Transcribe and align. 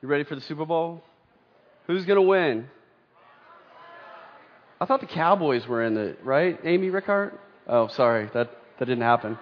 You 0.00 0.06
ready 0.06 0.22
for 0.22 0.36
the 0.36 0.40
Super 0.42 0.64
Bowl? 0.64 1.02
Who's 1.88 2.04
going 2.04 2.18
to 2.18 2.22
win? 2.22 2.68
I 4.80 4.84
thought 4.84 5.00
the 5.00 5.06
Cowboys 5.06 5.66
were 5.66 5.82
in 5.82 5.96
it, 5.96 6.20
right? 6.22 6.56
Amy 6.62 6.90
Rickard? 6.90 7.36
Oh, 7.66 7.88
sorry. 7.88 8.30
That, 8.32 8.48
that 8.78 8.84
didn't 8.84 9.02
happen. 9.02 9.36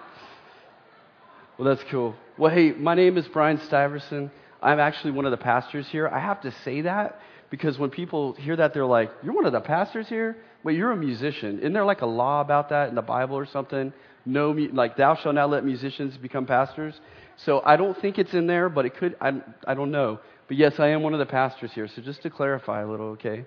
Well, 1.59 1.75
that's 1.75 1.87
cool. 1.91 2.15
Well, 2.39 2.51
hey, 2.51 2.71
my 2.71 2.95
name 2.95 3.19
is 3.19 3.27
Brian 3.27 3.59
Stiverson. 3.59 4.31
I'm 4.59 4.79
actually 4.79 5.11
one 5.11 5.25
of 5.25 5.31
the 5.31 5.37
pastors 5.37 5.87
here. 5.89 6.07
I 6.07 6.19
have 6.19 6.41
to 6.41 6.51
say 6.63 6.81
that 6.81 7.21
because 7.51 7.77
when 7.77 7.91
people 7.91 8.33
hear 8.33 8.55
that, 8.55 8.73
they're 8.73 8.83
like, 8.83 9.11
You're 9.23 9.35
one 9.35 9.45
of 9.45 9.53
the 9.53 9.61
pastors 9.61 10.09
here? 10.09 10.37
Wait, 10.63 10.75
you're 10.75 10.91
a 10.91 10.97
musician. 10.97 11.59
Isn't 11.59 11.73
there 11.73 11.85
like 11.85 12.01
a 12.01 12.07
law 12.07 12.41
about 12.41 12.69
that 12.69 12.89
in 12.89 12.95
the 12.95 13.03
Bible 13.03 13.37
or 13.37 13.45
something? 13.45 13.93
No, 14.25 14.49
like, 14.73 14.97
thou 14.97 15.15
shalt 15.15 15.35
not 15.35 15.51
let 15.51 15.63
musicians 15.63 16.17
become 16.17 16.47
pastors. 16.47 16.99
So 17.37 17.61
I 17.63 17.77
don't 17.77 17.95
think 18.01 18.17
it's 18.17 18.33
in 18.33 18.47
there, 18.47 18.69
but 18.69 18.85
it 18.85 18.97
could. 18.97 19.15
I, 19.21 19.39
I 19.67 19.75
don't 19.75 19.91
know. 19.91 20.19
But 20.47 20.57
yes, 20.57 20.79
I 20.79 20.87
am 20.87 21.03
one 21.03 21.13
of 21.13 21.19
the 21.19 21.25
pastors 21.25 21.71
here. 21.73 21.87
So 21.87 22.01
just 22.01 22.21
to 22.23 22.29
clarify 22.29 22.81
a 22.81 22.87
little, 22.87 23.07
okay? 23.07 23.45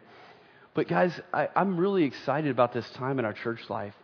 But 0.75 0.89
guys, 0.89 1.19
I, 1.33 1.49
I'm 1.57 1.77
really 1.77 2.05
excited 2.05 2.51
about 2.51 2.73
this 2.73 2.89
time 2.91 3.19
in 3.19 3.25
our 3.25 3.33
church 3.33 3.61
life. 3.69 3.95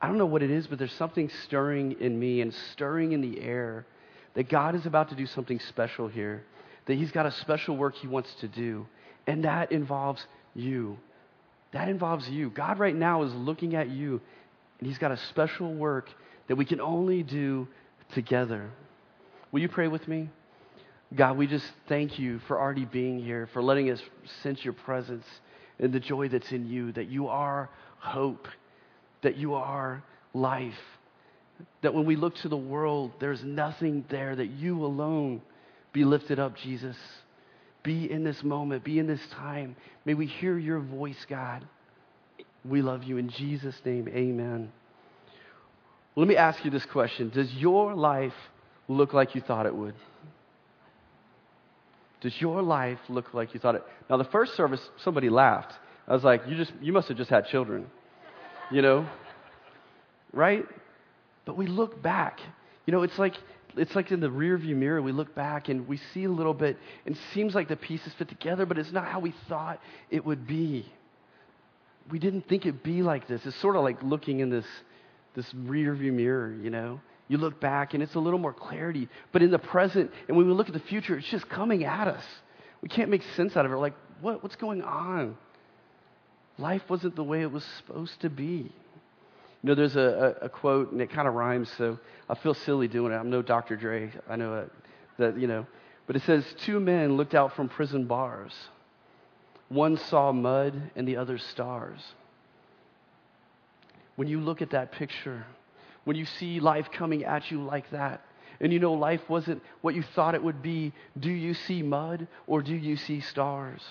I 0.00 0.06
don't 0.06 0.18
know 0.18 0.26
what 0.26 0.42
it 0.42 0.50
is, 0.50 0.66
but 0.66 0.78
there's 0.78 0.92
something 0.92 1.30
stirring 1.44 1.96
in 2.00 2.18
me 2.18 2.40
and 2.40 2.54
stirring 2.72 3.12
in 3.12 3.20
the 3.20 3.40
air 3.40 3.86
that 4.34 4.48
God 4.48 4.74
is 4.74 4.86
about 4.86 5.08
to 5.08 5.14
do 5.14 5.26
something 5.26 5.58
special 5.60 6.08
here, 6.08 6.44
that 6.86 6.94
He's 6.94 7.10
got 7.10 7.26
a 7.26 7.32
special 7.32 7.76
work 7.76 7.94
He 7.96 8.06
wants 8.06 8.32
to 8.40 8.48
do. 8.48 8.86
And 9.26 9.44
that 9.44 9.72
involves 9.72 10.24
you. 10.54 10.98
That 11.72 11.88
involves 11.88 12.28
you. 12.28 12.50
God 12.50 12.78
right 12.78 12.94
now 12.94 13.22
is 13.22 13.34
looking 13.34 13.74
at 13.74 13.88
you, 13.88 14.20
and 14.78 14.88
He's 14.88 14.98
got 14.98 15.10
a 15.10 15.16
special 15.30 15.74
work 15.74 16.08
that 16.48 16.56
we 16.56 16.64
can 16.64 16.80
only 16.80 17.22
do 17.22 17.66
together. 18.14 18.70
Will 19.50 19.60
you 19.60 19.68
pray 19.68 19.88
with 19.88 20.06
me? 20.06 20.28
God, 21.14 21.36
we 21.36 21.46
just 21.46 21.70
thank 21.88 22.18
you 22.18 22.40
for 22.48 22.60
already 22.60 22.84
being 22.84 23.18
here, 23.18 23.48
for 23.52 23.62
letting 23.62 23.90
us 23.90 24.00
sense 24.42 24.64
your 24.64 24.74
presence 24.74 25.24
and 25.78 25.92
the 25.92 26.00
joy 26.00 26.28
that's 26.28 26.50
in 26.50 26.66
you, 26.66 26.92
that 26.92 27.08
you 27.08 27.28
are 27.28 27.70
hope, 27.98 28.48
that 29.22 29.36
you 29.36 29.54
are 29.54 30.02
life, 30.34 30.74
that 31.82 31.94
when 31.94 32.06
we 32.06 32.16
look 32.16 32.34
to 32.36 32.48
the 32.48 32.56
world, 32.56 33.12
there's 33.20 33.42
nothing 33.44 34.04
there, 34.08 34.34
that 34.34 34.48
you 34.48 34.84
alone 34.84 35.40
be 35.96 36.04
lifted 36.04 36.38
up, 36.38 36.56
Jesus. 36.56 36.96
Be 37.82 38.10
in 38.10 38.22
this 38.22 38.42
moment, 38.42 38.84
be 38.84 38.98
in 38.98 39.06
this 39.06 39.26
time. 39.32 39.76
May 40.04 40.12
we 40.12 40.26
hear 40.26 40.58
your 40.58 40.80
voice, 40.80 41.24
God. 41.26 41.66
We 42.66 42.82
love 42.82 43.04
you. 43.04 43.16
In 43.16 43.30
Jesus' 43.30 43.80
name, 43.82 44.06
amen. 44.08 44.70
Let 46.14 46.28
me 46.28 46.36
ask 46.36 46.62
you 46.66 46.70
this 46.70 46.84
question 46.84 47.30
Does 47.30 47.50
your 47.54 47.94
life 47.94 48.34
look 48.88 49.14
like 49.14 49.34
you 49.34 49.40
thought 49.40 49.64
it 49.64 49.74
would? 49.74 49.94
Does 52.20 52.40
your 52.40 52.62
life 52.62 52.98
look 53.08 53.34
like 53.34 53.54
you 53.54 53.60
thought 53.60 53.74
it? 53.74 53.84
Now, 54.08 54.16
the 54.16 54.24
first 54.24 54.54
service, 54.54 54.80
somebody 55.04 55.28
laughed. 55.28 55.72
I 56.08 56.14
was 56.14 56.24
like, 56.24 56.42
you 56.48 56.56
just, 56.56 56.72
you 56.80 56.92
must 56.92 57.08
have 57.08 57.16
just 57.16 57.30
had 57.30 57.46
children, 57.46 57.86
you 58.70 58.80
know, 58.80 59.06
right? 60.32 60.64
But 61.44 61.56
we 61.56 61.66
look 61.66 62.00
back. 62.02 62.40
You 62.86 62.92
know, 62.92 63.02
it's 63.02 63.18
like, 63.18 63.34
it's 63.76 63.94
like 63.94 64.10
in 64.12 64.20
the 64.20 64.28
rearview 64.28 64.76
mirror. 64.76 65.02
We 65.02 65.12
look 65.12 65.34
back 65.34 65.68
and 65.68 65.86
we 65.88 65.98
see 66.14 66.24
a 66.24 66.30
little 66.30 66.54
bit, 66.54 66.78
and 67.04 67.16
it 67.16 67.20
seems 67.34 67.54
like 67.54 67.68
the 67.68 67.76
pieces 67.76 68.12
fit 68.18 68.28
together, 68.28 68.66
but 68.66 68.78
it's 68.78 68.92
not 68.92 69.06
how 69.06 69.20
we 69.20 69.34
thought 69.48 69.80
it 70.10 70.24
would 70.24 70.46
be. 70.46 70.90
We 72.10 72.18
didn't 72.18 72.48
think 72.48 72.64
it'd 72.64 72.82
be 72.82 73.02
like 73.02 73.26
this. 73.26 73.44
It's 73.44 73.60
sort 73.60 73.76
of 73.76 73.82
like 73.82 74.02
looking 74.02 74.40
in 74.40 74.48
this, 74.48 74.66
this 75.34 75.52
rearview 75.52 76.12
mirror, 76.12 76.54
you 76.62 76.70
know. 76.70 77.00
You 77.28 77.38
look 77.38 77.60
back 77.60 77.94
and 77.94 78.02
it's 78.02 78.14
a 78.14 78.20
little 78.20 78.38
more 78.38 78.52
clarity. 78.52 79.08
But 79.32 79.42
in 79.42 79.50
the 79.50 79.58
present, 79.58 80.12
and 80.28 80.36
when 80.36 80.46
we 80.46 80.52
look 80.52 80.68
at 80.68 80.74
the 80.74 80.80
future, 80.80 81.16
it's 81.18 81.28
just 81.28 81.48
coming 81.48 81.84
at 81.84 82.08
us. 82.08 82.24
We 82.82 82.88
can't 82.88 83.10
make 83.10 83.22
sense 83.34 83.56
out 83.56 83.66
of 83.66 83.72
it. 83.72 83.76
Like, 83.76 83.94
what, 84.20 84.42
what's 84.42 84.56
going 84.56 84.82
on? 84.82 85.36
Life 86.58 86.82
wasn't 86.88 87.16
the 87.16 87.24
way 87.24 87.42
it 87.42 87.50
was 87.50 87.64
supposed 87.78 88.20
to 88.20 88.30
be. 88.30 88.72
You 89.62 89.70
know, 89.70 89.74
there's 89.74 89.96
a, 89.96 90.36
a, 90.40 90.46
a 90.46 90.48
quote, 90.48 90.92
and 90.92 91.00
it 91.00 91.10
kind 91.10 91.26
of 91.26 91.34
rhymes, 91.34 91.70
so 91.76 91.98
I 92.28 92.34
feel 92.34 92.54
silly 92.54 92.88
doing 92.88 93.12
it. 93.12 93.16
I'm 93.16 93.30
no 93.30 93.42
Dr. 93.42 93.76
Dre. 93.76 94.12
I 94.28 94.36
know 94.36 94.68
that, 95.18 95.38
you 95.38 95.48
know. 95.48 95.66
But 96.06 96.16
it 96.16 96.22
says, 96.22 96.44
Two 96.58 96.78
men 96.78 97.16
looked 97.16 97.34
out 97.34 97.56
from 97.56 97.68
prison 97.68 98.04
bars. 98.04 98.52
One 99.68 99.96
saw 99.96 100.32
mud 100.32 100.90
and 100.94 101.08
the 101.08 101.16
other 101.16 101.38
stars. 101.38 102.00
When 104.14 104.28
you 104.28 104.40
look 104.40 104.62
at 104.62 104.70
that 104.70 104.92
picture, 104.92 105.44
when 106.06 106.16
you 106.16 106.24
see 106.24 106.60
life 106.60 106.88
coming 106.92 107.24
at 107.24 107.50
you 107.50 107.60
like 107.60 107.90
that, 107.90 108.24
and 108.60 108.72
you 108.72 108.78
know 108.78 108.92
life 108.92 109.28
wasn't 109.28 109.60
what 109.80 109.96
you 109.96 110.04
thought 110.14 110.36
it 110.36 110.42
would 110.42 110.62
be, 110.62 110.92
do 111.18 111.30
you 111.30 111.52
see 111.52 111.82
mud 111.82 112.28
or 112.46 112.62
do 112.62 112.76
you 112.76 112.96
see 112.96 113.20
stars? 113.20 113.82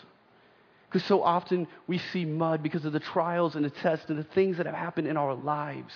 Because 0.88 1.04
so 1.04 1.22
often 1.22 1.68
we 1.88 1.98
see 1.98 2.24
mud 2.24 2.64
because 2.64 2.86
of 2.86 2.94
the 2.94 3.02
trials 3.02 3.56
and 3.56 3.66
the 3.66 3.70
tests 3.70 4.10
and 4.10 4.18
the 4.18 4.24
things 4.24 4.56
that 4.56 4.66
have 4.66 4.76
happened 4.76 5.08
in 5.08 5.18
our 5.18 5.34
lives. 5.36 5.94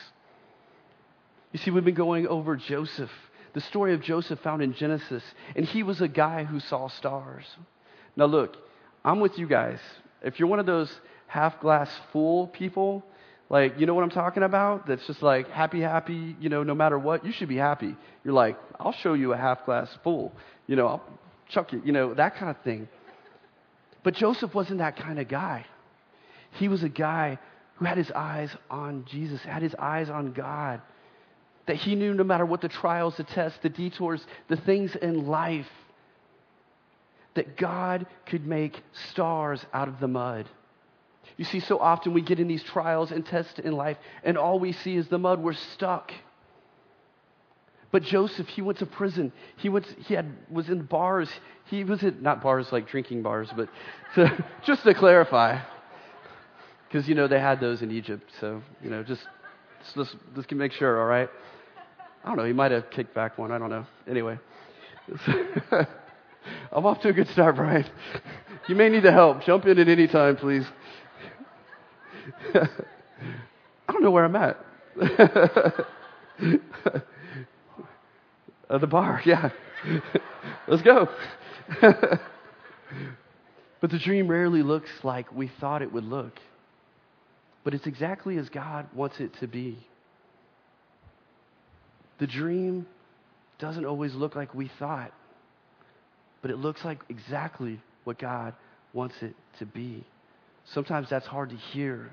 You 1.53 1.59
see, 1.59 1.72
we've 1.72 1.85
been 1.85 1.96
going 1.96 2.28
over 2.28 2.58
Joseph, 2.58 3.12
the 3.53 3.62
story 3.62 3.94
of 3.94 4.02
Joseph 4.02 4.41
found 4.41 4.62
in 4.62 4.74
Genesis, 4.74 5.24
and 5.56 5.63
he 5.63 5.84
was 5.84 6.02
a 6.02 6.09
guy 6.09 6.44
who 6.44 6.59
saw 6.59 6.90
stars. 6.90 7.46
Now, 8.18 8.25
look, 8.25 8.58
I'm 9.06 9.22
with 9.22 9.40
you 9.40 9.47
guys. 9.47 9.79
If 10.22 10.38
you're 10.38 10.50
one 10.50 10.59
of 10.59 10.66
those 10.66 10.94
half 11.28 11.62
glass 11.62 11.90
full 12.12 12.47
people, 12.47 13.06
like, 13.49 13.79
you 13.79 13.87
know 13.87 13.95
what 13.95 14.03
I'm 14.03 14.11
talking 14.11 14.43
about? 14.43 14.85
That's 14.87 15.05
just 15.07 15.23
like 15.23 15.49
happy, 15.49 15.81
happy, 15.81 16.35
you 16.39 16.49
know, 16.49 16.63
no 16.63 16.75
matter 16.75 16.99
what, 16.99 17.25
you 17.25 17.31
should 17.31 17.49
be 17.49 17.57
happy. 17.57 17.95
You're 18.23 18.33
like, 18.33 18.57
I'll 18.79 18.93
show 18.93 19.13
you 19.13 19.33
a 19.33 19.37
half 19.37 19.65
glass 19.65 19.89
full. 20.03 20.31
You 20.67 20.75
know, 20.75 20.87
I'll 20.87 21.03
chuck 21.49 21.73
you, 21.73 21.81
you 21.83 21.91
know, 21.91 22.13
that 22.13 22.35
kind 22.35 22.55
of 22.55 22.61
thing. 22.63 22.87
But 24.03 24.13
Joseph 24.13 24.53
wasn't 24.53 24.79
that 24.79 24.97
kind 24.97 25.19
of 25.19 25.27
guy. 25.27 25.65
He 26.51 26.67
was 26.67 26.83
a 26.83 26.89
guy 26.89 27.39
who 27.75 27.85
had 27.85 27.97
his 27.97 28.11
eyes 28.11 28.55
on 28.69 29.05
Jesus, 29.09 29.41
had 29.41 29.63
his 29.63 29.73
eyes 29.75 30.09
on 30.09 30.31
God. 30.31 30.81
That 31.66 31.77
he 31.77 31.95
knew 31.95 32.13
no 32.13 32.23
matter 32.23 32.45
what 32.45 32.61
the 32.61 32.69
trials, 32.69 33.17
the 33.17 33.23
tests, 33.23 33.59
the 33.61 33.69
detours, 33.69 34.25
the 34.47 34.57
things 34.57 34.95
in 34.95 35.27
life, 35.27 35.67
that 37.35 37.57
God 37.57 38.05
could 38.25 38.45
make 38.45 38.81
stars 39.11 39.63
out 39.73 39.87
of 39.87 39.99
the 39.99 40.07
mud. 40.07 40.47
You 41.38 41.45
see, 41.45 41.59
so 41.59 41.79
often 41.79 42.13
we 42.13 42.22
get 42.22 42.40
in 42.40 42.47
these 42.47 42.63
trials 42.63 43.12
and 43.12 43.25
tests 43.25 43.59
in 43.59 43.73
life, 43.73 43.97
and 44.23 44.38
all 44.38 44.59
we 44.59 44.72
see 44.72 44.95
is 44.95 45.07
the 45.07 45.17
mud. 45.17 45.41
We're 45.41 45.53
stuck. 45.53 46.12
But 47.91 48.03
Joseph, 48.03 48.47
he 48.47 48.62
went 48.62 48.79
to 48.79 48.85
prison. 48.85 49.31
He, 49.57 49.69
went, 49.69 49.85
he 50.06 50.13
had, 50.13 50.31
was 50.51 50.69
in 50.69 50.84
bars. 50.84 51.29
He 51.66 51.84
was 51.84 52.03
in, 52.03 52.22
not 52.22 52.41
bars 52.41 52.72
like 52.72 52.88
drinking 52.88 53.23
bars, 53.23 53.50
but 53.56 53.67
to, 54.16 54.45
just 54.63 54.84
to 54.84 54.94
clarify. 54.94 55.59
Because, 56.88 57.07
you 57.07 57.16
know, 57.16 57.28
they 57.28 57.40
had 57.40 57.59
those 57.59 57.81
in 57.81 57.91
Egypt. 57.91 58.29
So, 58.40 58.61
you 58.84 58.90
know, 58.90 59.03
just, 59.03 59.22
just 59.84 59.97
let's, 59.97 60.16
let's 60.35 60.51
make 60.51 60.72
sure, 60.73 61.00
all 61.00 61.07
right? 61.07 61.29
I 62.23 62.28
don't 62.28 62.38
know. 62.38 62.46
He 62.46 62.53
might 62.53 62.72
have 62.72 62.90
kicked 62.90 63.13
back 63.13 63.38
one. 63.38 63.51
I 63.51 63.57
don't 63.57 63.69
know. 63.69 63.85
Anyway. 64.07 64.38
I'm 66.72 66.85
off 66.85 67.01
to 67.01 67.09
a 67.09 67.13
good 67.13 67.28
start, 67.29 67.56
Brian. 67.56 67.85
You 68.67 68.75
may 68.75 68.90
need 68.90 69.03
the 69.03 69.11
help. 69.11 69.44
Jump 69.44 69.66
in 69.66 69.79
at 69.79 69.88
any 69.88 70.07
time, 70.07 70.35
please. 70.35 70.66
I 72.53 73.91
don't 73.91 74.03
know 74.03 74.12
where 74.12 74.25
I'm 74.25 74.35
at. 74.35 74.57
the 78.69 78.88
bar, 78.88 79.22
yeah. 79.25 79.50
Let's 80.67 80.81
go. 80.81 81.07
but 81.81 82.19
the 83.90 84.00
dream 84.00 84.28
rarely 84.28 84.63
looks 84.63 84.90
like 85.03 85.31
we 85.34 85.51
thought 85.59 85.81
it 85.81 85.91
would 85.91 86.03
look. 86.03 86.34
But 87.63 87.73
it's 87.73 87.88
exactly 87.88 88.38
as 88.38 88.50
God 88.50 88.88
wants 88.94 89.19
it 89.19 89.31
to 89.40 89.47
be. 89.47 89.85
The 92.19 92.28
dream 92.28 92.85
doesn't 93.59 93.85
always 93.85 94.13
look 94.13 94.35
like 94.35 94.53
we 94.53 94.69
thought, 94.79 95.13
but 96.41 96.51
it 96.51 96.57
looks 96.57 96.84
like 96.84 97.00
exactly 97.09 97.79
what 98.03 98.19
God 98.19 98.53
wants 98.93 99.16
it 99.22 99.35
to 99.59 99.66
be. 99.66 100.03
Sometimes 100.73 101.08
that's 101.09 101.26
hard 101.26 101.49
to 101.49 101.55
hear 101.55 102.11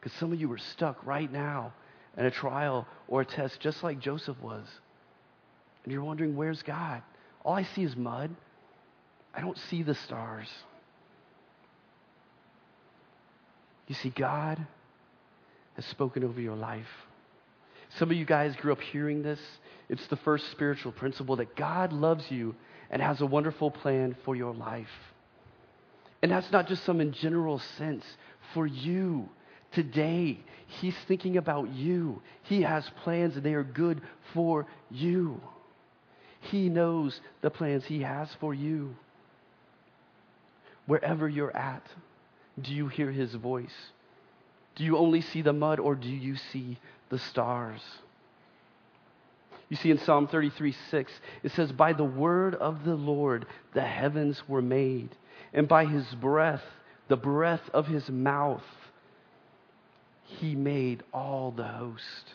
because 0.00 0.12
some 0.18 0.32
of 0.32 0.40
you 0.40 0.50
are 0.52 0.58
stuck 0.58 1.04
right 1.06 1.30
now 1.30 1.72
in 2.16 2.24
a 2.24 2.30
trial 2.30 2.86
or 3.06 3.22
a 3.22 3.24
test 3.24 3.60
just 3.60 3.82
like 3.82 3.98
Joseph 4.00 4.40
was. 4.40 4.66
And 5.84 5.92
you're 5.92 6.04
wondering, 6.04 6.36
where's 6.36 6.62
God? 6.62 7.02
All 7.44 7.54
I 7.54 7.62
see 7.62 7.82
is 7.82 7.96
mud. 7.96 8.34
I 9.34 9.40
don't 9.40 9.58
see 9.70 9.82
the 9.82 9.94
stars. 9.94 10.48
You 13.86 13.94
see, 13.94 14.10
God 14.10 14.64
has 15.76 15.84
spoken 15.86 16.24
over 16.24 16.40
your 16.40 16.56
life. 16.56 16.88
Some 17.96 18.10
of 18.10 18.16
you 18.16 18.24
guys 18.26 18.54
grew 18.56 18.72
up 18.72 18.80
hearing 18.80 19.22
this. 19.22 19.40
It's 19.88 20.06
the 20.08 20.16
first 20.16 20.50
spiritual 20.50 20.92
principle 20.92 21.36
that 21.36 21.56
God 21.56 21.92
loves 21.92 22.30
you 22.30 22.54
and 22.90 23.00
has 23.00 23.20
a 23.20 23.26
wonderful 23.26 23.70
plan 23.70 24.14
for 24.24 24.36
your 24.36 24.52
life. 24.52 24.88
And 26.22 26.30
that's 26.30 26.50
not 26.50 26.68
just 26.68 26.84
some 26.84 27.00
in 27.00 27.12
general 27.12 27.60
sense. 27.78 28.04
For 28.52 28.66
you, 28.66 29.28
today, 29.72 30.38
He's 30.66 30.96
thinking 31.06 31.38
about 31.38 31.70
you. 31.70 32.20
He 32.42 32.62
has 32.62 32.88
plans 33.02 33.36
and 33.36 33.42
they 33.42 33.54
are 33.54 33.64
good 33.64 34.02
for 34.34 34.66
you. 34.90 35.40
He 36.40 36.68
knows 36.68 37.20
the 37.40 37.50
plans 37.50 37.84
He 37.86 38.02
has 38.02 38.28
for 38.38 38.52
you. 38.52 38.94
Wherever 40.86 41.28
you're 41.28 41.56
at, 41.56 41.82
do 42.60 42.74
you 42.74 42.88
hear 42.88 43.10
his 43.10 43.34
voice? 43.34 43.74
Do 44.74 44.84
you 44.84 44.96
only 44.96 45.20
see 45.20 45.42
the 45.42 45.52
mud 45.52 45.80
or 45.80 45.94
do 45.94 46.08
you 46.08 46.36
see 46.36 46.78
the 47.10 47.18
stars? 47.18 47.80
You 49.68 49.76
see 49.76 49.90
in 49.90 49.98
Psalm 49.98 50.28
33 50.28 50.74
6, 50.90 51.12
it 51.42 51.52
says, 51.52 51.72
By 51.72 51.92
the 51.92 52.04
word 52.04 52.54
of 52.54 52.84
the 52.84 52.94
Lord 52.94 53.46
the 53.74 53.82
heavens 53.82 54.42
were 54.48 54.62
made, 54.62 55.10
and 55.52 55.68
by 55.68 55.84
his 55.84 56.06
breath, 56.14 56.62
the 57.08 57.16
breath 57.16 57.68
of 57.74 57.86
his 57.86 58.08
mouth, 58.08 58.64
he 60.28 60.54
made 60.54 61.02
all 61.12 61.50
the 61.50 61.64
host. 61.64 62.34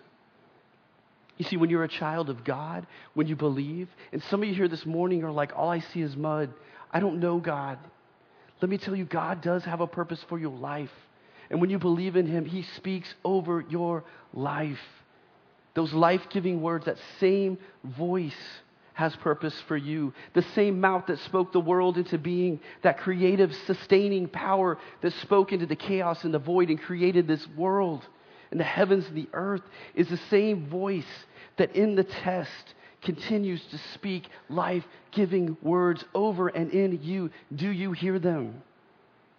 You 1.37 1.45
see, 1.45 1.57
when 1.57 1.69
you're 1.69 1.83
a 1.83 1.89
child 1.89 2.29
of 2.29 2.43
God, 2.43 2.85
when 3.13 3.27
you 3.27 3.35
believe, 3.35 3.87
and 4.11 4.21
some 4.23 4.43
of 4.43 4.49
you 4.49 4.55
here 4.55 4.67
this 4.67 4.85
morning 4.85 5.23
are 5.23 5.31
like, 5.31 5.51
All 5.55 5.69
I 5.69 5.79
see 5.79 6.01
is 6.01 6.15
mud. 6.15 6.53
I 6.91 6.99
don't 6.99 7.19
know 7.19 7.39
God. 7.39 7.79
Let 8.61 8.69
me 8.69 8.77
tell 8.77 8.95
you, 8.95 9.05
God 9.05 9.41
does 9.41 9.63
have 9.65 9.81
a 9.81 9.87
purpose 9.87 10.23
for 10.29 10.37
your 10.37 10.51
life. 10.51 10.91
And 11.49 11.59
when 11.59 11.69
you 11.69 11.79
believe 11.79 12.15
in 12.15 12.27
Him, 12.27 12.45
He 12.45 12.63
speaks 12.77 13.13
over 13.23 13.63
your 13.67 14.03
life. 14.33 14.79
Those 15.73 15.91
life 15.91 16.21
giving 16.29 16.61
words, 16.61 16.85
that 16.85 16.97
same 17.19 17.57
voice 17.83 18.33
has 18.93 19.15
purpose 19.17 19.55
for 19.67 19.77
you. 19.77 20.13
The 20.33 20.43
same 20.55 20.79
mouth 20.79 21.07
that 21.07 21.19
spoke 21.19 21.51
the 21.51 21.59
world 21.59 21.97
into 21.97 22.17
being, 22.17 22.59
that 22.83 22.99
creative, 22.99 23.53
sustaining 23.65 24.27
power 24.27 24.77
that 25.01 25.13
spoke 25.13 25.51
into 25.51 25.65
the 25.65 25.75
chaos 25.75 26.23
and 26.23 26.33
the 26.33 26.39
void 26.39 26.69
and 26.69 26.81
created 26.81 27.27
this 27.27 27.47
world 27.57 28.05
and 28.51 28.59
the 28.59 28.65
heavens 28.65 29.07
and 29.07 29.17
the 29.17 29.29
earth, 29.33 29.63
is 29.95 30.07
the 30.09 30.19
same 30.29 30.67
voice 30.67 31.05
that 31.57 31.75
in 31.75 31.95
the 31.95 32.03
test 32.03 32.75
continues 33.01 33.63
to 33.71 33.77
speak 33.93 34.29
life 34.47 34.85
giving 35.11 35.57
words 35.61 36.05
over 36.13 36.47
and 36.47 36.71
in 36.71 36.99
you. 37.01 37.31
Do 37.53 37.69
you 37.69 37.91
hear 37.91 38.19
them? 38.19 38.61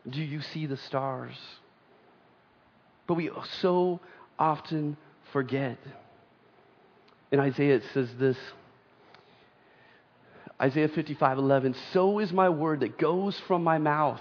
Do 0.09 0.21
you 0.21 0.41
see 0.41 0.67
the 0.67 0.77
stars? 0.77 1.37
But 3.07 3.15
we 3.15 3.31
so 3.61 4.01
often 4.39 4.97
forget. 5.33 5.79
In 7.31 7.41
Isaiah, 7.41 7.77
it 7.77 7.85
says 7.93 8.09
this 8.19 8.37
Isaiah 10.61 10.89
55 10.89 11.39
11, 11.39 11.75
so 11.93 12.19
is 12.19 12.33
my 12.33 12.49
word 12.49 12.81
that 12.81 12.99
goes 12.99 13.39
from 13.41 13.65
my 13.65 13.79
mouth. 13.79 14.21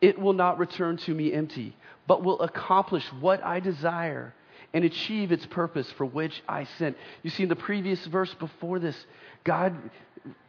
It 0.00 0.18
will 0.18 0.32
not 0.32 0.58
return 0.58 0.96
to 0.98 1.14
me 1.14 1.32
empty, 1.32 1.76
but 2.06 2.22
will 2.22 2.40
accomplish 2.40 3.04
what 3.20 3.44
I 3.44 3.60
desire 3.60 4.34
and 4.72 4.84
achieve 4.84 5.32
its 5.32 5.46
purpose 5.46 5.90
for 5.92 6.04
which 6.04 6.42
I 6.48 6.64
sent. 6.78 6.96
You 7.22 7.30
see, 7.30 7.44
in 7.44 7.48
the 7.48 7.56
previous 7.56 8.04
verse 8.06 8.34
before 8.34 8.78
this, 8.78 8.96
God 9.44 9.76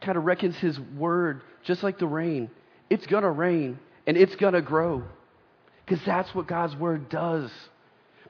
kind 0.00 0.18
of 0.18 0.24
reckons 0.24 0.56
his 0.56 0.78
word 0.80 1.42
just 1.62 1.82
like 1.82 1.98
the 1.98 2.06
rain. 2.06 2.50
It's 2.90 3.06
going 3.06 3.22
to 3.22 3.30
rain 3.30 3.78
and 4.06 4.16
it's 4.16 4.36
going 4.36 4.54
to 4.54 4.62
grow 4.62 5.04
because 5.84 6.04
that's 6.04 6.34
what 6.34 6.46
God's 6.46 6.76
word 6.76 7.08
does. 7.08 7.50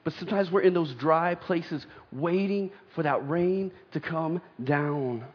But 0.03 0.13
sometimes 0.13 0.51
we're 0.51 0.61
in 0.61 0.73
those 0.73 0.93
dry 0.93 1.35
places 1.35 1.85
waiting 2.11 2.71
for 2.95 3.03
that 3.03 3.27
rain 3.27 3.71
to 3.91 3.99
come 3.99 4.41
down. 4.63 5.25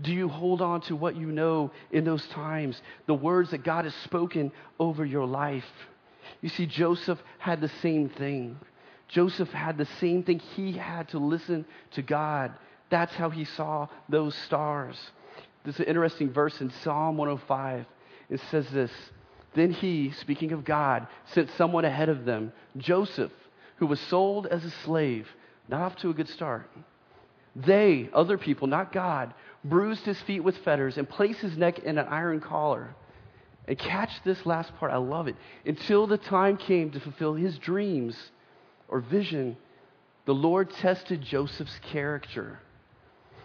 Do 0.00 0.12
you 0.12 0.28
hold 0.28 0.60
on 0.60 0.82
to 0.82 0.96
what 0.96 1.16
you 1.16 1.26
know 1.26 1.70
in 1.90 2.04
those 2.04 2.26
times, 2.28 2.80
the 3.06 3.14
words 3.14 3.50
that 3.50 3.64
God 3.64 3.84
has 3.84 3.94
spoken 4.04 4.52
over 4.78 5.04
your 5.04 5.26
life? 5.26 5.64
You 6.42 6.48
see, 6.48 6.66
Joseph 6.66 7.18
had 7.38 7.60
the 7.60 7.70
same 7.80 8.08
thing. 8.08 8.58
Joseph 9.08 9.50
had 9.50 9.78
the 9.78 9.88
same 10.00 10.22
thing. 10.22 10.38
He 10.38 10.72
had 10.72 11.08
to 11.08 11.18
listen 11.18 11.64
to 11.92 12.02
God. 12.02 12.52
That's 12.90 13.14
how 13.14 13.30
he 13.30 13.44
saw 13.44 13.88
those 14.08 14.34
stars. 14.34 14.96
There's 15.64 15.80
an 15.80 15.86
interesting 15.86 16.32
verse 16.32 16.60
in 16.60 16.70
Psalm 16.82 17.16
105. 17.16 17.86
It 18.28 18.40
says 18.50 18.68
this 18.70 18.90
Then 19.54 19.70
he, 19.70 20.10
speaking 20.10 20.52
of 20.52 20.64
God, 20.64 21.06
sent 21.26 21.50
someone 21.56 21.84
ahead 21.84 22.08
of 22.08 22.24
them, 22.24 22.52
Joseph 22.76 23.32
who 23.76 23.86
was 23.86 24.00
sold 24.00 24.46
as 24.46 24.64
a 24.64 24.70
slave, 24.70 25.28
not 25.68 25.82
off 25.82 25.96
to 25.96 26.10
a 26.10 26.14
good 26.14 26.28
start. 26.28 26.70
They, 27.54 28.08
other 28.12 28.36
people, 28.36 28.66
not 28.66 28.92
God, 28.92 29.32
bruised 29.68 30.04
his 30.04 30.20
feet 30.22 30.40
with 30.40 30.56
fetters 30.58 30.98
and 30.98 31.08
placed 31.08 31.40
his 31.40 31.56
neck 31.56 31.80
in 31.80 31.98
an 31.98 32.06
iron 32.08 32.40
collar. 32.40 32.94
And 33.68 33.78
catch 33.78 34.10
this 34.24 34.46
last 34.46 34.74
part, 34.76 34.92
I 34.92 34.96
love 34.96 35.26
it. 35.26 35.36
Until 35.64 36.06
the 36.06 36.18
time 36.18 36.56
came 36.56 36.90
to 36.92 37.00
fulfill 37.00 37.34
his 37.34 37.58
dreams 37.58 38.16
or 38.88 39.00
vision, 39.00 39.56
the 40.24 40.34
Lord 40.34 40.70
tested 40.70 41.22
Joseph's 41.22 41.78
character. 41.90 42.60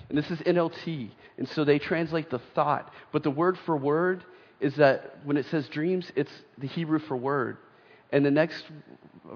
And 0.09 0.18
this 0.18 0.29
is 0.29 0.39
NLT. 0.39 1.09
And 1.38 1.47
so 1.50 1.63
they 1.63 1.79
translate 1.79 2.29
the 2.29 2.41
thought. 2.53 2.94
But 3.12 3.23
the 3.23 3.31
word 3.31 3.57
for 3.65 3.75
word 3.75 4.23
is 4.59 4.75
that 4.75 5.18
when 5.23 5.38
it 5.38 5.45
says 5.47 5.68
dreams, 5.69 6.12
it's 6.15 6.31
the 6.57 6.68
Hebrew 6.68 7.00
for 7.00 7.18
word. 7.18 7.57
And 8.12 8.23
the 8.23 8.31
next 8.31 8.65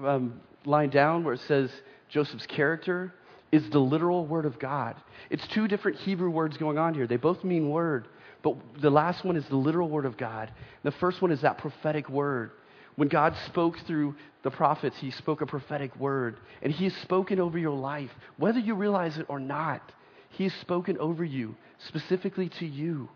um, 0.04 0.40
line 0.64 0.90
down 0.90 1.24
where 1.24 1.34
it 1.34 1.40
says 1.40 1.70
Joseph's 2.08 2.46
character 2.46 3.12
is 3.52 3.68
the 3.70 3.78
literal 3.78 4.26
word 4.26 4.44
of 4.44 4.58
God. 4.58 4.96
It's 5.30 5.46
two 5.48 5.68
different 5.68 5.98
Hebrew 5.98 6.30
words 6.30 6.56
going 6.56 6.78
on 6.78 6.94
here. 6.94 7.06
They 7.06 7.16
both 7.16 7.44
mean 7.44 7.70
word, 7.70 8.08
but 8.42 8.56
the 8.80 8.90
last 8.90 9.24
one 9.24 9.36
is 9.36 9.46
the 9.46 9.56
literal 9.56 9.88
word 9.88 10.04
of 10.04 10.16
God. 10.16 10.50
The 10.82 10.92
first 10.92 11.22
one 11.22 11.30
is 11.30 11.40
that 11.42 11.58
prophetic 11.58 12.08
word. 12.08 12.50
When 12.96 13.08
God 13.08 13.34
spoke 13.46 13.78
through 13.86 14.16
the 14.42 14.50
prophets, 14.50 14.96
He 14.98 15.10
spoke 15.10 15.42
a 15.42 15.46
prophetic 15.46 15.94
word, 15.96 16.38
and 16.62 16.72
He 16.72 16.84
has 16.84 16.94
spoken 17.02 17.38
over 17.40 17.58
your 17.58 17.76
life, 17.76 18.10
whether 18.38 18.58
you 18.58 18.74
realize 18.74 19.18
it 19.18 19.26
or 19.28 19.38
not. 19.38 19.92
He 20.30 20.44
has 20.44 20.54
spoken 20.54 20.98
over 20.98 21.24
you, 21.24 21.56
specifically 21.88 22.48
to 22.58 22.66
you. 22.66 23.08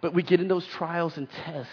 But 0.00 0.14
we 0.14 0.22
get 0.22 0.40
in 0.40 0.48
those 0.48 0.66
trials 0.66 1.16
and 1.16 1.28
tests, 1.30 1.72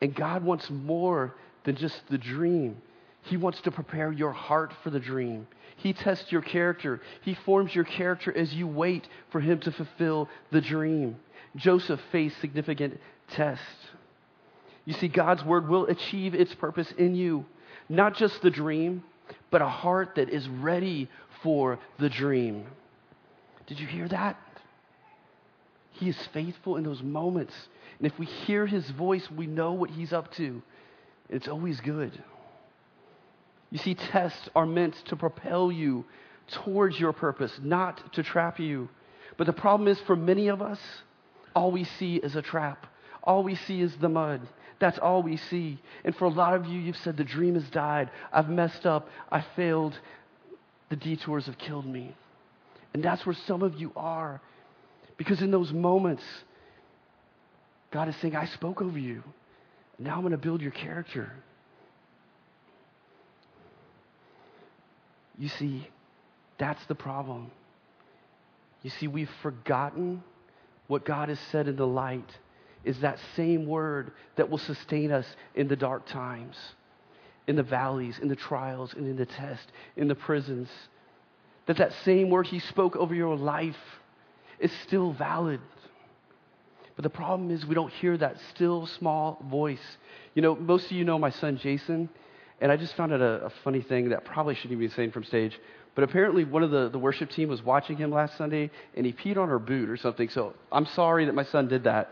and 0.00 0.14
God 0.14 0.44
wants 0.44 0.68
more 0.70 1.34
than 1.64 1.76
just 1.76 2.00
the 2.10 2.18
dream. 2.18 2.80
He 3.28 3.36
wants 3.36 3.60
to 3.62 3.70
prepare 3.70 4.10
your 4.10 4.32
heart 4.32 4.72
for 4.82 4.90
the 4.90 5.00
dream. 5.00 5.46
He 5.76 5.92
tests 5.92 6.32
your 6.32 6.40
character. 6.40 7.00
He 7.22 7.34
forms 7.34 7.74
your 7.74 7.84
character 7.84 8.36
as 8.36 8.54
you 8.54 8.66
wait 8.66 9.06
for 9.30 9.40
him 9.40 9.60
to 9.60 9.72
fulfill 9.72 10.28
the 10.50 10.60
dream. 10.60 11.16
Joseph 11.54 12.00
faced 12.10 12.40
significant 12.40 12.98
tests. 13.32 13.64
You 14.86 14.94
see, 14.94 15.08
God's 15.08 15.44
word 15.44 15.68
will 15.68 15.86
achieve 15.86 16.34
its 16.34 16.54
purpose 16.54 16.90
in 16.96 17.14
you. 17.14 17.44
Not 17.88 18.16
just 18.16 18.40
the 18.40 18.50
dream, 18.50 19.02
but 19.50 19.60
a 19.60 19.68
heart 19.68 20.14
that 20.16 20.30
is 20.30 20.48
ready 20.48 21.08
for 21.42 21.78
the 21.98 22.08
dream. 22.08 22.64
Did 23.66 23.78
you 23.78 23.86
hear 23.86 24.08
that? 24.08 24.38
He 25.92 26.08
is 26.08 26.16
faithful 26.32 26.76
in 26.76 26.84
those 26.84 27.02
moments. 27.02 27.54
And 27.98 28.06
if 28.06 28.18
we 28.18 28.24
hear 28.24 28.66
his 28.66 28.88
voice, 28.90 29.30
we 29.30 29.46
know 29.46 29.72
what 29.72 29.90
he's 29.90 30.12
up 30.12 30.32
to. 30.34 30.62
It's 31.28 31.48
always 31.48 31.80
good. 31.80 32.22
You 33.70 33.78
see, 33.78 33.94
tests 33.94 34.48
are 34.54 34.66
meant 34.66 34.94
to 35.06 35.16
propel 35.16 35.70
you 35.70 36.04
towards 36.64 36.98
your 36.98 37.12
purpose, 37.12 37.52
not 37.62 38.14
to 38.14 38.22
trap 38.22 38.58
you. 38.58 38.88
But 39.36 39.46
the 39.46 39.52
problem 39.52 39.88
is, 39.88 39.98
for 40.06 40.16
many 40.16 40.48
of 40.48 40.62
us, 40.62 40.78
all 41.54 41.70
we 41.70 41.84
see 41.84 42.16
is 42.16 42.34
a 42.34 42.42
trap. 42.42 42.86
All 43.22 43.42
we 43.42 43.54
see 43.54 43.80
is 43.82 43.94
the 44.00 44.08
mud. 44.08 44.40
That's 44.80 44.98
all 44.98 45.22
we 45.22 45.36
see. 45.36 45.78
And 46.04 46.14
for 46.14 46.24
a 46.24 46.30
lot 46.30 46.54
of 46.54 46.66
you, 46.66 46.78
you've 46.78 46.96
said, 46.96 47.16
The 47.16 47.24
dream 47.24 47.54
has 47.54 47.68
died. 47.70 48.10
I've 48.32 48.48
messed 48.48 48.86
up. 48.86 49.08
I 49.30 49.44
failed. 49.56 49.98
The 50.88 50.96
detours 50.96 51.46
have 51.46 51.58
killed 51.58 51.86
me. 51.86 52.14
And 52.94 53.02
that's 53.02 53.26
where 53.26 53.36
some 53.46 53.62
of 53.62 53.74
you 53.74 53.92
are. 53.96 54.40
Because 55.16 55.42
in 55.42 55.50
those 55.50 55.72
moments, 55.72 56.22
God 57.90 58.08
is 58.08 58.16
saying, 58.16 58.36
I 58.36 58.46
spoke 58.46 58.80
over 58.80 58.98
you. 58.98 59.22
Now 59.98 60.14
I'm 60.14 60.20
going 60.20 60.30
to 60.30 60.38
build 60.38 60.62
your 60.62 60.70
character. 60.70 61.32
You 65.38 65.48
see, 65.48 65.88
that's 66.58 66.84
the 66.86 66.94
problem. 66.94 67.50
You 68.82 68.90
see, 68.90 69.06
we've 69.06 69.30
forgotten 69.42 70.22
what 70.88 71.04
God 71.04 71.28
has 71.28 71.38
said 71.52 71.68
in 71.68 71.76
the 71.76 71.86
light 71.86 72.28
is 72.84 73.00
that 73.00 73.18
same 73.36 73.66
word 73.66 74.12
that 74.36 74.48
will 74.48 74.58
sustain 74.58 75.12
us 75.12 75.26
in 75.54 75.68
the 75.68 75.76
dark 75.76 76.06
times, 76.06 76.56
in 77.46 77.56
the 77.56 77.62
valleys, 77.62 78.18
in 78.20 78.28
the 78.28 78.36
trials, 78.36 78.94
and 78.94 79.06
in 79.06 79.16
the 79.16 79.26
test, 79.26 79.70
in 79.96 80.08
the 80.08 80.14
prisons. 80.14 80.68
That 81.66 81.76
that 81.78 81.92
same 82.04 82.30
word 82.30 82.46
he 82.46 82.60
spoke 82.60 82.96
over 82.96 83.14
your 83.14 83.36
life 83.36 83.76
is 84.58 84.72
still 84.86 85.12
valid. 85.12 85.60
But 86.96 87.02
the 87.02 87.10
problem 87.10 87.50
is 87.50 87.64
we 87.66 87.74
don't 87.74 87.92
hear 87.92 88.16
that 88.16 88.38
still 88.54 88.86
small 88.86 89.44
voice. 89.48 89.96
You 90.34 90.42
know, 90.42 90.56
most 90.56 90.86
of 90.86 90.92
you 90.92 91.04
know 91.04 91.18
my 91.18 91.30
son 91.30 91.58
Jason. 91.58 92.08
And 92.60 92.72
I 92.72 92.76
just 92.76 92.94
found 92.96 93.12
it 93.12 93.20
a, 93.20 93.46
a 93.46 93.50
funny 93.62 93.82
thing 93.82 94.08
that 94.10 94.24
probably 94.24 94.54
shouldn't 94.54 94.72
even 94.72 94.88
be 94.88 94.94
saying 94.94 95.12
from 95.12 95.24
stage. 95.24 95.58
But 95.94 96.04
apparently, 96.04 96.44
one 96.44 96.62
of 96.62 96.70
the, 96.70 96.88
the 96.88 96.98
worship 96.98 97.30
team 97.30 97.48
was 97.48 97.62
watching 97.62 97.96
him 97.96 98.10
last 98.10 98.36
Sunday, 98.36 98.70
and 98.94 99.04
he 99.04 99.12
peed 99.12 99.36
on 99.36 99.48
her 99.48 99.58
boot 99.58 99.88
or 99.88 99.96
something. 99.96 100.28
So 100.28 100.54
I'm 100.70 100.86
sorry 100.86 101.24
that 101.26 101.34
my 101.34 101.44
son 101.44 101.68
did 101.68 101.84
that. 101.84 102.10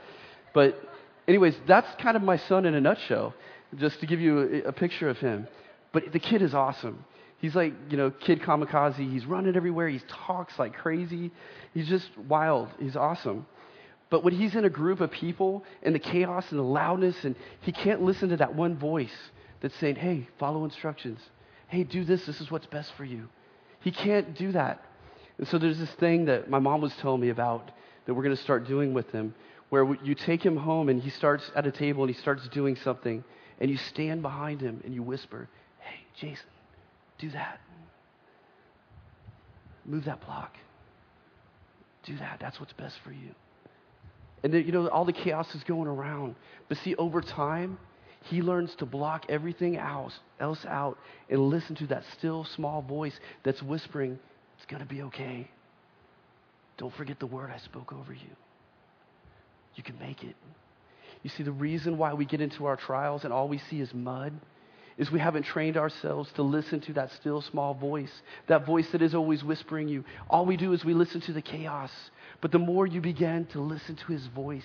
But, 0.54 0.80
anyways, 1.28 1.54
that's 1.66 1.88
kind 2.02 2.16
of 2.16 2.22
my 2.22 2.36
son 2.36 2.64
in 2.64 2.74
a 2.74 2.80
nutshell, 2.80 3.34
just 3.76 4.00
to 4.00 4.06
give 4.06 4.20
you 4.20 4.62
a, 4.64 4.68
a 4.68 4.72
picture 4.72 5.08
of 5.08 5.18
him. 5.18 5.46
But 5.92 6.12
the 6.12 6.18
kid 6.18 6.42
is 6.42 6.54
awesome. 6.54 7.04
He's 7.38 7.54
like, 7.54 7.74
you 7.90 7.96
know, 7.96 8.10
kid 8.10 8.40
kamikaze. 8.40 9.10
He's 9.12 9.26
running 9.26 9.56
everywhere. 9.56 9.88
He 9.88 10.00
talks 10.08 10.58
like 10.58 10.74
crazy. 10.74 11.30
He's 11.74 11.86
just 11.86 12.08
wild. 12.16 12.68
He's 12.80 12.96
awesome. 12.96 13.46
But 14.08 14.24
when 14.24 14.34
he's 14.34 14.54
in 14.54 14.64
a 14.64 14.70
group 14.70 15.00
of 15.00 15.10
people 15.10 15.64
and 15.82 15.94
the 15.94 15.98
chaos 15.98 16.46
and 16.50 16.58
the 16.58 16.64
loudness, 16.64 17.24
and 17.24 17.34
he 17.60 17.72
can't 17.72 18.02
listen 18.02 18.30
to 18.30 18.36
that 18.38 18.54
one 18.54 18.76
voice 18.76 19.14
that's 19.60 19.74
saying, 19.76 19.96
hey, 19.96 20.28
follow 20.38 20.64
instructions. 20.64 21.20
Hey, 21.68 21.84
do 21.84 22.04
this. 22.04 22.24
This 22.26 22.40
is 22.40 22.50
what's 22.50 22.66
best 22.66 22.92
for 22.96 23.04
you. 23.04 23.28
He 23.80 23.90
can't 23.90 24.36
do 24.36 24.52
that. 24.52 24.82
And 25.38 25.46
so 25.48 25.58
there's 25.58 25.78
this 25.78 25.90
thing 25.92 26.26
that 26.26 26.48
my 26.48 26.58
mom 26.58 26.80
was 26.80 26.94
telling 26.96 27.20
me 27.20 27.28
about 27.28 27.70
that 28.06 28.14
we're 28.14 28.22
going 28.22 28.36
to 28.36 28.42
start 28.42 28.66
doing 28.66 28.94
with 28.94 29.10
him, 29.10 29.34
where 29.68 29.94
you 30.02 30.14
take 30.14 30.44
him 30.44 30.56
home 30.56 30.88
and 30.88 31.02
he 31.02 31.10
starts 31.10 31.50
at 31.54 31.66
a 31.66 31.72
table 31.72 32.04
and 32.04 32.14
he 32.14 32.20
starts 32.20 32.46
doing 32.48 32.76
something, 32.76 33.24
and 33.60 33.70
you 33.70 33.76
stand 33.76 34.22
behind 34.22 34.60
him 34.60 34.80
and 34.84 34.94
you 34.94 35.02
whisper, 35.02 35.48
hey, 35.80 35.96
Jason, 36.14 36.46
do 37.18 37.30
that. 37.30 37.60
Move 39.84 40.04
that 40.04 40.20
block. 40.24 40.56
Do 42.04 42.16
that. 42.18 42.38
That's 42.40 42.60
what's 42.60 42.72
best 42.72 42.96
for 43.04 43.12
you. 43.12 43.34
And 44.42 44.52
you 44.54 44.72
know, 44.72 44.88
all 44.88 45.04
the 45.04 45.12
chaos 45.12 45.52
is 45.54 45.64
going 45.64 45.88
around. 45.88 46.36
But 46.68 46.78
see, 46.78 46.94
over 46.96 47.20
time, 47.20 47.78
he 48.26 48.42
learns 48.42 48.74
to 48.76 48.86
block 48.86 49.26
everything 49.28 49.76
else, 49.76 50.18
else 50.40 50.64
out 50.66 50.98
and 51.30 51.40
listen 51.40 51.76
to 51.76 51.86
that 51.88 52.04
still 52.18 52.44
small 52.44 52.82
voice 52.82 53.18
that's 53.44 53.62
whispering, 53.62 54.18
it's 54.56 54.66
going 54.66 54.82
to 54.82 54.88
be 54.88 55.02
okay. 55.02 55.48
Don't 56.78 56.94
forget 56.94 57.18
the 57.18 57.26
word 57.26 57.50
I 57.50 57.58
spoke 57.58 57.92
over 57.92 58.12
you. 58.12 58.30
You 59.74 59.82
can 59.82 59.98
make 59.98 60.24
it. 60.24 60.34
You 61.22 61.30
see, 61.30 61.42
the 61.42 61.52
reason 61.52 61.98
why 61.98 62.14
we 62.14 62.24
get 62.24 62.40
into 62.40 62.66
our 62.66 62.76
trials 62.76 63.24
and 63.24 63.32
all 63.32 63.48
we 63.48 63.58
see 63.70 63.80
is 63.80 63.92
mud 63.94 64.32
is 64.98 65.10
we 65.10 65.20
haven't 65.20 65.42
trained 65.42 65.76
ourselves 65.76 66.30
to 66.36 66.42
listen 66.42 66.80
to 66.80 66.92
that 66.94 67.12
still 67.12 67.42
small 67.42 67.74
voice, 67.74 68.12
that 68.48 68.64
voice 68.64 68.86
that 68.92 69.02
is 69.02 69.14
always 69.14 69.44
whispering 69.44 69.88
you. 69.88 70.04
All 70.30 70.46
we 70.46 70.56
do 70.56 70.72
is 70.72 70.84
we 70.84 70.94
listen 70.94 71.20
to 71.22 71.32
the 71.32 71.42
chaos. 71.42 71.90
But 72.40 72.50
the 72.50 72.58
more 72.58 72.86
you 72.86 73.00
begin 73.00 73.46
to 73.52 73.60
listen 73.60 73.96
to 73.96 74.12
his 74.12 74.26
voice, 74.28 74.64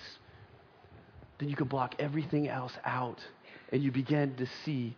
then 1.40 1.50
you 1.50 1.56
can 1.56 1.68
block 1.68 1.96
everything 2.00 2.48
else 2.48 2.74
out 2.86 3.20
and 3.72 3.84
you 3.84 3.92
begin 3.92 4.36
to 4.36 4.48
see 4.66 4.96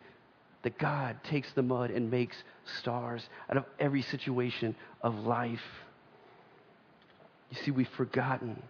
that 0.64 0.78
God 0.78 1.18
takes 1.24 1.52
the 1.54 1.62
mud 1.62 1.92
and 1.92 2.10
makes 2.10 2.38
stars 2.80 3.28
out 3.50 3.58
of 3.58 3.66
every 3.80 4.02
situation 4.02 4.76
of 5.02 5.16
life. 5.20 5.64
You 7.52 7.58
see, 7.64 7.72
we've 7.72 7.88
forgotten 7.90 8.62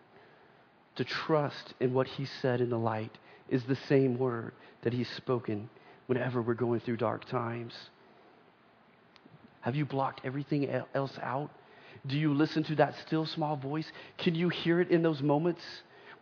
to 0.95 1.03
trust 1.03 1.73
in 1.79 1.93
what 1.93 2.07
he 2.07 2.25
said 2.41 2.61
in 2.61 2.69
the 2.69 2.77
light 2.77 3.17
is 3.49 3.63
the 3.63 3.75
same 3.87 4.17
word 4.17 4.53
that 4.81 4.93
he's 4.93 5.09
spoken 5.09 5.69
whenever 6.07 6.41
we're 6.41 6.53
going 6.53 6.79
through 6.79 6.97
dark 6.97 7.25
times? 7.25 7.73
Have 9.61 9.75
you 9.75 9.85
blocked 9.85 10.21
everything 10.23 10.69
else 10.93 11.17
out? 11.21 11.49
Do 12.05 12.17
you 12.17 12.33
listen 12.33 12.63
to 12.65 12.75
that 12.75 12.95
still 13.05 13.25
small 13.25 13.55
voice? 13.55 13.89
Can 14.17 14.35
you 14.35 14.49
hear 14.49 14.81
it 14.81 14.91
in 14.91 15.01
those 15.01 15.21
moments 15.21 15.61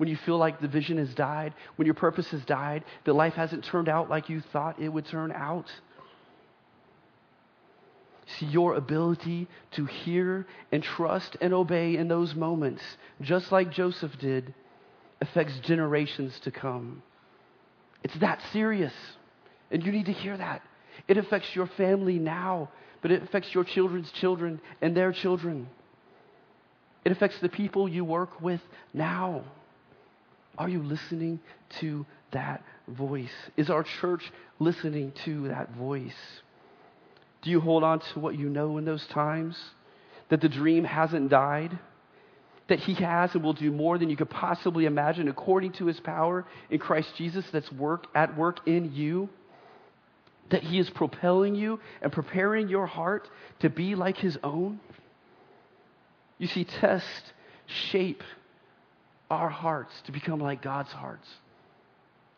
when 0.01 0.09
you 0.09 0.17
feel 0.25 0.39
like 0.39 0.59
the 0.59 0.67
vision 0.67 0.97
has 0.97 1.13
died, 1.13 1.53
when 1.75 1.85
your 1.85 1.93
purpose 1.93 2.27
has 2.31 2.43
died, 2.45 2.83
that 3.03 3.13
life 3.13 3.35
hasn't 3.35 3.63
turned 3.63 3.87
out 3.87 4.09
like 4.09 4.29
you 4.29 4.41
thought 4.51 4.81
it 4.81 4.89
would 4.89 5.05
turn 5.05 5.31
out? 5.31 5.67
See, 8.25 8.47
your 8.47 8.73
ability 8.73 9.47
to 9.73 9.85
hear 9.85 10.47
and 10.71 10.81
trust 10.81 11.37
and 11.39 11.53
obey 11.53 11.97
in 11.97 12.07
those 12.07 12.33
moments, 12.33 12.81
just 13.21 13.51
like 13.51 13.71
Joseph 13.71 14.17
did, 14.17 14.55
affects 15.21 15.59
generations 15.59 16.33
to 16.45 16.49
come. 16.49 17.03
It's 18.03 18.17
that 18.21 18.41
serious. 18.51 18.93
And 19.69 19.85
you 19.85 19.91
need 19.91 20.07
to 20.07 20.13
hear 20.13 20.35
that. 20.35 20.63
It 21.07 21.17
affects 21.17 21.55
your 21.55 21.67
family 21.77 22.17
now, 22.17 22.71
but 23.03 23.11
it 23.11 23.21
affects 23.21 23.53
your 23.53 23.65
children's 23.65 24.11
children 24.13 24.61
and 24.81 24.97
their 24.97 25.13
children. 25.13 25.69
It 27.05 27.11
affects 27.11 27.37
the 27.39 27.49
people 27.49 27.87
you 27.87 28.03
work 28.03 28.41
with 28.41 28.61
now. 28.95 29.43
Are 30.57 30.69
you 30.69 30.83
listening 30.83 31.39
to 31.79 32.05
that 32.31 32.63
voice? 32.87 33.31
Is 33.57 33.69
our 33.69 33.83
church 33.83 34.31
listening 34.59 35.13
to 35.25 35.47
that 35.49 35.73
voice? 35.75 36.13
Do 37.41 37.49
you 37.49 37.59
hold 37.59 37.83
on 37.83 37.99
to 37.99 38.19
what 38.19 38.37
you 38.37 38.49
know 38.49 38.77
in 38.77 38.85
those 38.85 39.05
times? 39.07 39.57
That 40.29 40.41
the 40.41 40.49
dream 40.49 40.83
hasn't 40.83 41.29
died? 41.29 41.77
That 42.67 42.79
He 42.79 42.93
has 42.95 43.33
and 43.33 43.43
will 43.43 43.53
do 43.53 43.71
more 43.71 43.97
than 43.97 44.09
you 44.09 44.17
could 44.17 44.29
possibly 44.29 44.85
imagine 44.85 45.27
according 45.27 45.73
to 45.73 45.87
His 45.87 45.99
power 45.99 46.45
in 46.69 46.79
Christ 46.79 47.09
Jesus 47.17 47.45
that's 47.51 47.71
work 47.71 48.07
at 48.13 48.37
work 48.37 48.67
in 48.67 48.93
you? 48.93 49.29
that 50.51 50.63
He 50.63 50.77
is 50.77 50.89
propelling 50.89 51.55
you 51.55 51.79
and 52.01 52.11
preparing 52.11 52.69
your 52.69 52.85
heart 52.85 53.27
to 53.59 53.69
be 53.69 53.95
like 53.95 54.17
His 54.17 54.37
own? 54.43 54.79
You 56.37 56.47
see, 56.47 56.63
test, 56.63 57.33
shape 57.65 58.21
our 59.31 59.49
hearts 59.49 59.93
to 60.05 60.11
become 60.11 60.39
like 60.39 60.61
God's 60.61 60.91
hearts, 60.91 61.27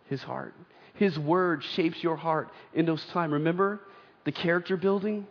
His 0.09 0.21
heart. 0.21 0.53
His 0.93 1.17
word 1.17 1.63
shapes 1.75 2.01
your 2.03 2.15
heart 2.15 2.49
in 2.73 2.85
those 2.85 3.03
times. 3.07 3.33
Remember 3.33 3.81
the 4.25 4.31
character 4.31 4.77
building? 4.77 5.27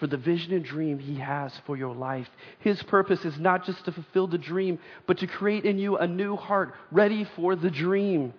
For 0.00 0.06
the 0.06 0.18
vision 0.18 0.52
and 0.52 0.62
dream 0.62 0.98
He 0.98 1.14
has 1.14 1.52
for 1.64 1.74
your 1.74 1.94
life. 1.94 2.28
His 2.58 2.82
purpose 2.82 3.24
is 3.24 3.38
not 3.38 3.64
just 3.64 3.82
to 3.86 3.92
fulfill 3.92 4.26
the 4.26 4.36
dream, 4.36 4.78
but 5.06 5.18
to 5.18 5.26
create 5.26 5.64
in 5.64 5.78
you 5.78 5.96
a 5.96 6.06
new 6.06 6.36
heart 6.36 6.74
ready 6.90 7.26
for 7.36 7.56
the 7.56 7.70
dream. 7.70 8.34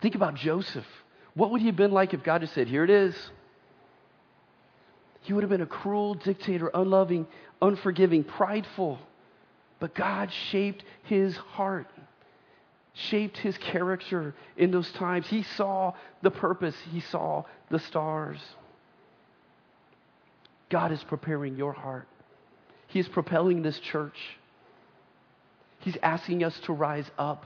Think 0.00 0.16
about 0.16 0.34
Joseph. 0.34 0.86
What 1.34 1.50
would 1.50 1.60
he 1.60 1.68
have 1.68 1.76
been 1.76 1.92
like 1.92 2.12
if 2.12 2.24
God 2.24 2.40
just 2.40 2.54
said, 2.54 2.68
Here 2.68 2.84
it 2.84 2.90
is? 2.90 3.14
He 5.22 5.32
would 5.32 5.42
have 5.42 5.50
been 5.50 5.62
a 5.62 5.66
cruel 5.66 6.14
dictator, 6.14 6.70
unloving, 6.74 7.26
unforgiving, 7.62 8.24
prideful. 8.24 8.98
But 9.80 9.94
God 9.94 10.30
shaped 10.50 10.84
his 11.04 11.36
heart, 11.36 11.86
shaped 12.94 13.36
his 13.38 13.58
character 13.58 14.34
in 14.56 14.70
those 14.70 14.90
times. 14.92 15.26
He 15.26 15.42
saw 15.42 15.94
the 16.22 16.30
purpose, 16.30 16.76
he 16.90 17.00
saw 17.00 17.44
the 17.70 17.78
stars. 17.78 18.38
God 20.70 20.92
is 20.92 21.04
preparing 21.04 21.56
your 21.56 21.72
heart, 21.72 22.08
He 22.88 22.98
is 22.98 23.08
propelling 23.08 23.62
this 23.62 23.78
church. 23.78 24.18
He's 25.80 25.98
asking 26.02 26.42
us 26.42 26.58
to 26.60 26.72
rise 26.72 27.10
up. 27.18 27.44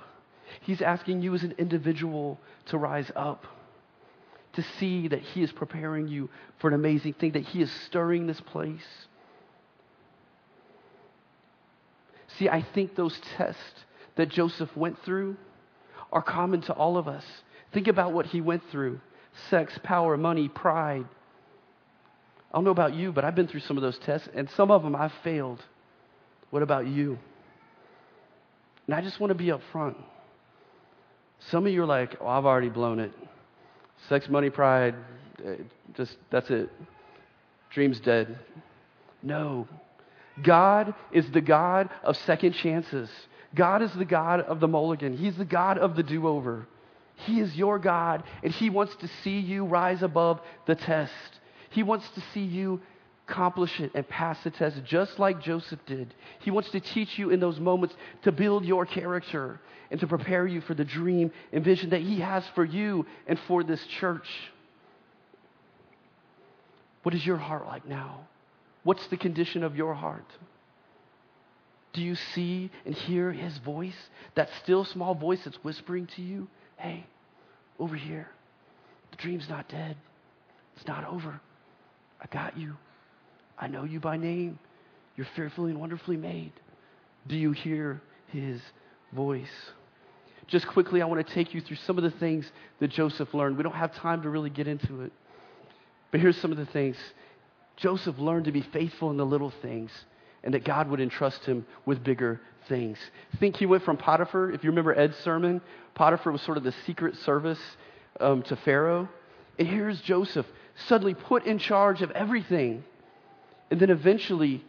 He's 0.63 0.81
asking 0.81 1.23
you 1.23 1.35
as 1.35 1.43
an 1.43 1.55
individual 1.59 2.39
to 2.67 2.79
rise 2.79 3.11
up, 3.17 3.45
to 4.55 4.63
see 4.63 5.09
that 5.09 5.21
He 5.21 5.43
is 5.43 5.53
preparing 5.53 6.09
you 6.09 6.31
for 6.59 6.69
an 6.69 6.75
amazing 6.75 7.15
thing, 7.15 7.33
that 7.33 7.43
He 7.43 7.61
is 7.61 7.71
stirring 7.87 8.27
this 8.27 8.41
place. 8.41 9.07
See, 12.39 12.49
I 12.49 12.65
think 12.75 12.95
those 12.95 13.19
tests 13.37 13.61
that 14.17 14.29
Joseph 14.29 14.75
went 14.77 15.03
through 15.05 15.37
are 16.13 16.23
common 16.23 16.61
to 16.63 16.73
all 16.73 16.97
of 16.97 17.09
us. 17.09 17.25
Think 17.73 17.89
about 17.89 18.13
what 18.13 18.27
he 18.27 18.41
went 18.41 18.63
through 18.71 19.01
sex, 19.51 19.79
power, 19.85 20.17
money, 20.17 20.49
pride. 20.49 21.05
I 22.51 22.57
don't 22.57 22.65
know 22.65 22.71
about 22.71 22.95
you, 22.95 23.13
but 23.13 23.25
I've 23.25 23.35
been 23.35 23.47
through 23.47 23.61
some 23.61 23.77
of 23.77 23.83
those 23.83 23.99
tests, 23.99 24.29
and 24.35 24.49
some 24.51 24.71
of 24.71 24.83
them 24.83 24.97
I've 24.97 25.13
failed. 25.23 25.63
What 26.51 26.63
about 26.63 26.87
you? 26.87 27.19
And 28.87 28.95
I 28.95 29.03
just 29.03 29.21
want 29.21 29.31
to 29.31 29.35
be 29.35 29.47
upfront. 29.47 29.97
Some 31.51 31.67
of 31.67 31.73
you 31.73 31.83
are 31.83 31.87
like, 31.87 32.17
oh, 32.21 32.27
I've 32.27 32.47
already 32.47 32.71
blown 32.71 32.99
it. 32.99 33.13
Sex, 34.09 34.29
money, 34.29 34.51
pride, 34.51 34.95
eh, 35.45 35.57
just 35.95 36.17
that's 36.31 36.51
it. 36.51 36.71
Dream's 37.71 38.01
dead. 38.01 38.39
No. 39.23 39.69
God 40.43 40.95
is 41.13 41.31
the 41.31 41.41
God 41.41 41.91
of 42.03 42.17
second 42.19 42.53
chances. 42.53 43.11
God 43.55 43.83
is 43.83 43.93
the 43.93 44.05
God 44.05 44.41
of 44.41 44.61
the 44.61 44.69
mulligan. 44.69 45.17
He's 45.17 45.37
the 45.37 45.45
God 45.45 45.79
of 45.79 45.97
the 45.97 46.03
do 46.03 46.27
over. 46.29 46.67
He 47.17 47.41
is 47.41 47.57
your 47.57 47.79
God, 47.79 48.23
and 48.43 48.53
He 48.53 48.71
wants 48.71 48.95
to 48.97 49.09
see 49.23 49.39
you 49.39 49.65
rise 49.65 50.03
above 50.03 50.41
the 50.67 50.75
test. 50.75 51.13
He 51.71 51.83
wants 51.83 52.09
to 52.11 52.23
see 52.33 52.45
you 52.45 52.81
accomplish 53.29 53.81
it 53.81 53.91
and 53.95 54.09
pass 54.09 54.43
the 54.43 54.51
test 54.51 54.83
just 54.85 55.19
like 55.19 55.43
Joseph 55.43 55.81
did. 55.87 56.15
He 56.41 56.51
wants 56.51 56.71
to 56.71 56.81
teach 56.81 57.19
you 57.19 57.31
in 57.31 57.41
those 57.41 57.61
moments 57.61 57.95
to 58.23 58.33
build 58.33 58.65
your 58.65 58.87
character 58.87 59.61
and 59.91 60.01
to 60.01 60.07
prepare 60.07 60.47
you 60.47 60.61
for 60.61 60.75
the 60.75 60.85
dream 60.85 61.33
and 61.53 61.65
vision 61.65 61.91
that 61.91 62.01
He 62.01 62.21
has 62.21 62.45
for 62.55 62.65
you 62.65 63.05
and 63.27 63.39
for 63.41 63.65
this 63.65 63.85
church. 63.87 64.29
What 67.03 67.15
is 67.15 67.25
your 67.25 67.37
heart 67.37 67.67
like 67.67 67.87
now? 67.87 68.21
What's 68.89 69.07
the 69.09 69.19
condition 69.19 69.65
of 69.65 69.77
your 69.77 69.93
heart? 69.93 70.25
Do 71.93 72.01
you 72.01 72.15
see 72.15 72.71
and 72.87 72.95
hear 72.95 73.31
His 73.31 73.59
voice? 73.59 74.09
That 74.35 74.49
still 74.63 74.87
small 74.87 75.15
voice 75.15 75.41
that's 75.45 75.63
whispering 75.63 76.07
to 76.17 76.23
you, 76.23 76.49
hey, 76.79 77.05
over 77.79 77.95
here. 77.97 78.31
The 79.11 79.19
dream's 79.19 79.47
not 79.47 79.69
dead. 79.69 79.99
It's 80.75 80.87
not 80.87 81.05
over. 81.07 81.39
I 82.19 82.27
got 82.33 82.57
you. 82.57 82.77
I 83.59 83.67
know 83.67 83.85
you 83.85 84.01
by 84.01 84.17
name. 84.17 84.59
You're 85.19 85.29
fearfully 85.37 85.73
and 85.73 85.81
wonderfully 85.81 86.17
made. 86.17 86.53
Do 87.27 87.37
you 87.37 87.53
hear 87.53 88.01
his 88.29 88.59
voice? 89.13 89.53
Just 90.47 90.67
quickly, 90.67 91.03
I 91.03 91.05
want 91.05 91.27
to 91.27 91.35
take 91.35 91.53
you 91.53 91.61
through 91.61 91.77
some 91.77 91.99
of 91.99 92.05
the 92.05 92.19
things 92.19 92.51
that 92.81 92.89
Joseph 92.89 93.35
learned. 93.35 93.59
We 93.59 93.65
don't 93.65 93.75
have 93.75 93.95
time 93.97 94.23
to 94.23 94.31
really 94.31 94.49
get 94.49 94.67
into 94.67 95.03
it. 95.03 95.13
But 96.11 96.21
here's 96.21 96.39
some 96.39 96.53
of 96.53 96.57
the 96.57 96.65
things. 96.65 96.97
Joseph 97.79 98.19
learned 98.19 98.45
to 98.45 98.53
be 98.53 98.61
faithful 98.61 99.11
in 99.11 99.17
the 99.17 99.27
little 99.27 99.53
things. 99.63 99.91
and 100.45 100.55
that 100.55 100.65
God 100.65 100.89
would 100.89 101.01
entrust 101.01 101.45
him 101.45 101.67
with 101.85 102.03
bigger 102.05 102.41
things. 102.69 102.99
Think 103.41 103.57
he 103.57 103.67
went 103.67 103.85
from 103.85 103.97
Potiphar, 103.97 104.51
if 104.51 104.63
you 104.63 104.71
remember 104.71 104.97
Ed's 104.99 105.17
sermon, 105.19 105.61
Potiphar 105.95 106.33
was 106.33 106.43
sort 106.43 106.57
of 106.57 106.65
the 106.65 106.75
secret 106.87 107.17
service 107.17 107.59
um, 108.21 108.43
to 108.45 108.57
Pharaoh. 108.57 109.09
And 109.59 109.67
here's 109.67 110.01
Joseph 110.01 110.47
suddenly 110.87 111.15
put 111.15 111.45
in 111.45 111.59
charge 111.59 112.03
of 112.03 112.11
everything. 112.13 112.85
And 113.71 113.81
then 113.81 113.91
eventually, 113.91 114.65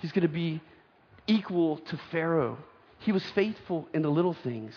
he's 0.00 0.12
going 0.12 0.22
to 0.22 0.28
be 0.28 0.62
equal 1.26 1.76
to 1.78 2.00
Pharaoh. 2.10 2.56
He 3.00 3.12
was 3.12 3.22
faithful 3.34 3.88
in 3.92 4.02
the 4.02 4.10
little 4.10 4.34
things. 4.34 4.74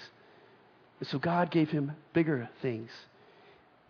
And 1.00 1.08
so 1.08 1.18
God 1.18 1.50
gave 1.50 1.70
him 1.70 1.94
bigger 2.14 2.50
things. 2.62 2.90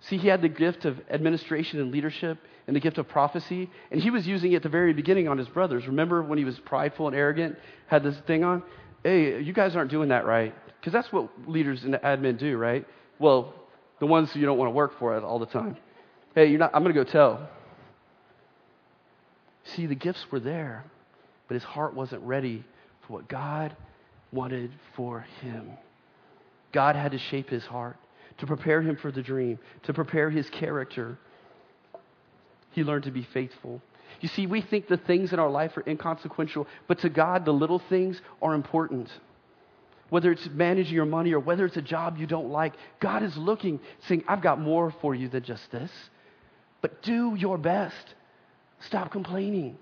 See, 0.10 0.18
he 0.18 0.28
had 0.28 0.42
the 0.42 0.50
gift 0.50 0.86
of 0.86 1.00
administration 1.10 1.80
and 1.80 1.92
leadership 1.92 2.38
and 2.68 2.76
the 2.76 2.80
gift 2.80 3.00
of 3.00 3.08
prophecy, 3.08 3.70
and 3.90 4.00
he 4.00 4.12
was 4.12 4.28
using 4.28 4.52
it 4.52 4.58
at 4.58 4.64
the 4.64 4.70
very 4.70 4.94
beginning 4.94 5.28
on 5.28 5.38
his 5.38 5.48
brothers. 5.48 5.88
Remember 5.88 6.22
when 6.22 6.38
he 6.38 6.46
was 6.46 6.60
prideful 6.60 7.08
and 7.08 7.16
arrogant, 7.16 7.58
had 7.88 8.04
this 8.04 8.16
thing 8.28 8.44
on? 8.44 8.62
Hey, 9.04 9.42
you 9.42 9.52
guys 9.52 9.76
aren't 9.76 9.90
doing 9.90 10.10
that 10.10 10.26
right. 10.26 10.54
Because 10.80 10.94
that's 10.94 11.12
what 11.12 11.30
leaders 11.48 11.84
and 11.84 11.96
admin 11.96 12.38
do, 12.38 12.56
right? 12.58 12.86
Well, 13.18 13.54
the 14.00 14.06
ones 14.06 14.30
you 14.36 14.46
don't 14.46 14.60
want 14.60 14.68
to 14.70 14.74
work 14.74 15.00
for 15.00 15.20
all 15.20 15.40
the 15.40 15.48
time. 15.48 15.78
Hey, 16.36 16.48
you're 16.48 16.60
not, 16.60 16.72
I'm 16.76 16.84
going 16.84 16.94
to 16.94 17.04
go 17.04 17.10
tell. 17.10 17.50
See, 19.76 19.88
the 19.88 19.96
gifts 19.96 20.24
were 20.32 20.40
there, 20.40 20.84
but 21.48 21.56
his 21.56 21.64
heart 21.64 21.96
wasn't 21.96 22.22
ready 22.22 22.64
for 23.08 23.14
what 23.14 23.28
God 23.28 23.76
wanted 24.32 24.72
for 24.96 25.22
him. 25.42 25.72
God 26.72 26.96
had 26.96 27.14
to 27.14 27.18
shape 27.18 27.50
his 27.50 27.64
heart 27.64 27.98
to 28.38 28.46
prepare 28.46 28.82
him 28.82 28.98
for 28.98 29.12
the 29.12 29.22
dream, 29.22 29.60
to 29.84 29.94
prepare 29.94 30.30
his 30.30 30.50
character. 30.50 31.18
He 32.72 32.84
learned 32.84 33.06
to 33.06 33.12
be 33.12 33.24
faithful. 33.34 33.82
You 34.22 34.30
see, 34.30 34.48
we 34.48 34.62
think 34.62 34.88
the 34.88 34.98
things 34.98 35.34
in 35.34 35.40
our 35.40 35.50
life 35.50 35.76
are 35.78 35.84
inconsequential, 35.88 36.68
but 36.88 37.00
to 37.00 37.10
God, 37.10 37.46
the 37.46 37.54
little 37.54 37.80
things 37.90 38.22
are 38.42 38.54
important. 38.54 39.10
Whether 40.10 40.32
it's 40.32 40.48
managing 40.52 40.94
your 40.94 41.06
money 41.06 41.34
or 41.34 41.40
whether 41.40 41.66
it's 41.66 41.78
a 41.78 41.82
job 41.82 42.18
you 42.18 42.28
don't 42.28 42.50
like, 42.50 42.74
God 43.00 43.24
is 43.24 43.36
looking, 43.36 43.80
saying, 44.08 44.24
I've 44.28 44.42
got 44.42 44.60
more 44.60 44.94
for 45.02 45.16
you 45.16 45.28
than 45.28 45.44
just 45.44 45.72
this. 45.72 45.92
But 46.82 47.02
do 47.02 47.36
your 47.36 47.58
best. 47.58 48.14
Stop 48.82 49.12
complaining. 49.12 49.78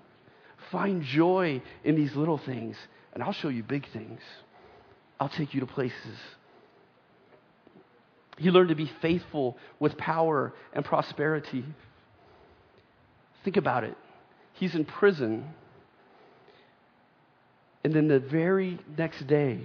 Find 0.70 1.02
joy 1.02 1.60
in 1.84 1.94
these 1.94 2.16
little 2.16 2.38
things, 2.38 2.76
and 3.12 3.22
I'll 3.22 3.32
show 3.32 3.48
you 3.48 3.62
big 3.62 3.86
things. 3.92 4.20
I'll 5.20 5.28
take 5.28 5.52
you 5.54 5.60
to 5.60 5.66
places. 5.66 6.18
He 8.38 8.50
learned 8.50 8.70
to 8.70 8.74
be 8.74 8.90
faithful 9.00 9.56
with 9.78 9.96
power 9.96 10.52
and 10.72 10.84
prosperity. 10.84 11.64
Think 13.44 13.56
about 13.56 13.84
it. 13.84 13.96
He's 14.54 14.74
in 14.74 14.84
prison. 14.84 15.50
And 17.84 17.92
then 17.92 18.08
the 18.08 18.18
very 18.18 18.78
next 18.96 19.26
day, 19.26 19.60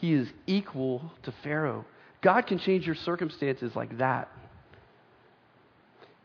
he 0.00 0.14
is 0.14 0.28
equal 0.46 1.12
to 1.22 1.32
Pharaoh. 1.44 1.84
God 2.22 2.46
can 2.46 2.58
change 2.58 2.86
your 2.86 2.94
circumstances 2.94 3.76
like 3.76 3.98
that. 3.98 4.28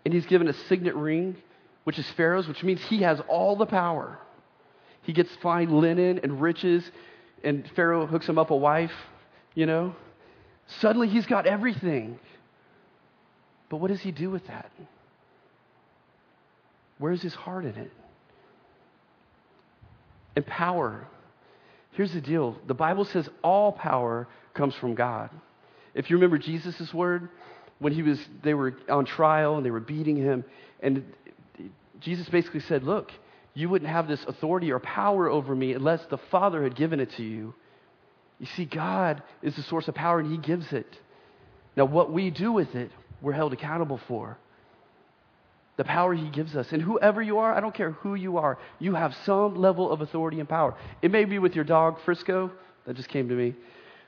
And 0.06 0.14
he's 0.14 0.26
given 0.26 0.48
a 0.48 0.54
signet 0.54 0.96
ring, 0.96 1.36
which 1.84 2.00
is 2.00 2.10
Pharaoh's, 2.12 2.48
which 2.48 2.64
means 2.64 2.82
he 2.84 3.02
has 3.02 3.20
all 3.28 3.56
the 3.56 3.66
power. 3.66 4.18
He 5.02 5.14
gets 5.14 5.30
fine 5.42 5.70
linen 5.70 6.20
and 6.24 6.42
riches, 6.42 6.90
and 7.44 7.70
Pharaoh 7.76 8.06
hooks 8.06 8.28
him 8.28 8.38
up 8.38 8.52
a 8.52 8.56
wife, 8.56 8.94
you 9.54 9.66
know? 9.66 9.96
Suddenly 10.80 11.08
he's 11.08 11.26
got 11.26 11.46
everything. 11.46 12.20
But 13.70 13.78
what 13.78 13.90
does 13.90 14.02
he 14.02 14.12
do 14.12 14.30
with 14.30 14.46
that? 14.48 14.72
Where's 17.00 17.22
his 17.22 17.34
heart 17.34 17.66
in 17.66 17.76
it? 17.76 17.92
And 20.36 20.46
power. 20.46 21.08
Here's 21.92 22.14
the 22.14 22.22
deal 22.22 22.58
the 22.68 22.74
Bible 22.74 23.06
says 23.06 23.30
all 23.44 23.72
power 23.72 24.28
comes 24.54 24.76
from 24.76 24.96
God. 24.96 25.30
If 25.94 26.10
you 26.10 26.18
remember 26.18 26.38
Jesus' 26.38 26.94
word, 26.94 27.30
when 27.80 27.94
he 27.94 28.04
was, 28.04 28.20
they 28.44 28.54
were 28.54 28.76
on 28.90 29.06
trial 29.06 29.58
and 29.58 29.66
they 29.66 29.72
were 29.72 29.80
beating 29.80 30.16
him, 30.16 30.44
and 30.80 31.04
Jesus 32.00 32.30
basically 32.30 32.60
said, 32.62 32.84
Look, 32.84 33.12
you 33.54 33.70
wouldn't 33.70 33.90
have 33.90 34.08
this 34.08 34.24
authority 34.28 34.72
or 34.72 34.80
power 34.80 35.30
over 35.30 35.56
me 35.56 35.74
unless 35.74 36.06
the 36.06 36.18
Father 36.18 36.64
had 36.64 36.76
given 36.76 37.00
it 37.00 37.12
to 37.14 37.24
you. 37.24 37.56
You 38.40 38.46
see, 38.56 38.66
God 38.66 39.24
is 39.42 39.56
the 39.56 39.64
source 39.64 39.88
of 39.88 39.96
power 39.96 40.20
and 40.20 40.32
He 40.32 40.38
gives 40.38 40.72
it. 40.74 40.88
Now, 41.76 41.86
what 41.86 42.12
we 42.12 42.30
do 42.30 42.52
with 42.52 42.76
it, 42.76 42.92
we're 43.22 43.34
held 43.34 43.54
accountable 43.54 44.00
for. 44.08 44.38
The 45.78 45.84
power 45.84 46.14
He 46.14 46.30
gives 46.30 46.56
us. 46.56 46.72
And 46.72 46.82
whoever 46.82 47.22
you 47.22 47.40
are, 47.40 47.54
I 47.54 47.60
don't 47.60 47.74
care 47.74 47.92
who 47.92 48.16
you 48.16 48.38
are, 48.38 48.58
you 48.80 48.96
have 48.96 49.16
some 49.26 49.56
level 49.56 49.92
of 49.92 50.02
authority 50.02 50.40
and 50.40 50.50
power. 50.50 50.76
It 51.02 51.12
may 51.12 51.26
be 51.26 51.40
with 51.40 51.56
your 51.56 51.66
dog, 51.66 51.98
Frisco. 52.06 52.52
That 52.86 52.96
just 52.96 53.10
came 53.10 53.30
to 53.30 53.36
me. 53.36 53.54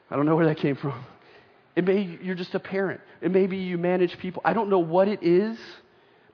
I 0.10 0.15
don't 0.15 0.26
know 0.26 0.36
where 0.36 0.48
that 0.48 0.58
came 0.58 0.76
from. 0.76 1.04
It 1.76 1.86
may 1.86 2.18
you're 2.22 2.36
just 2.36 2.56
a 2.56 2.60
parent. 2.60 3.02
It 3.22 3.32
may 3.32 3.48
be 3.48 3.58
you 3.58 3.78
manage 3.78 4.18
people. 4.18 4.42
I 4.44 4.54
don't 4.54 4.70
know 4.70 4.80
what 4.80 5.08
it 5.08 5.22
is, 5.22 5.58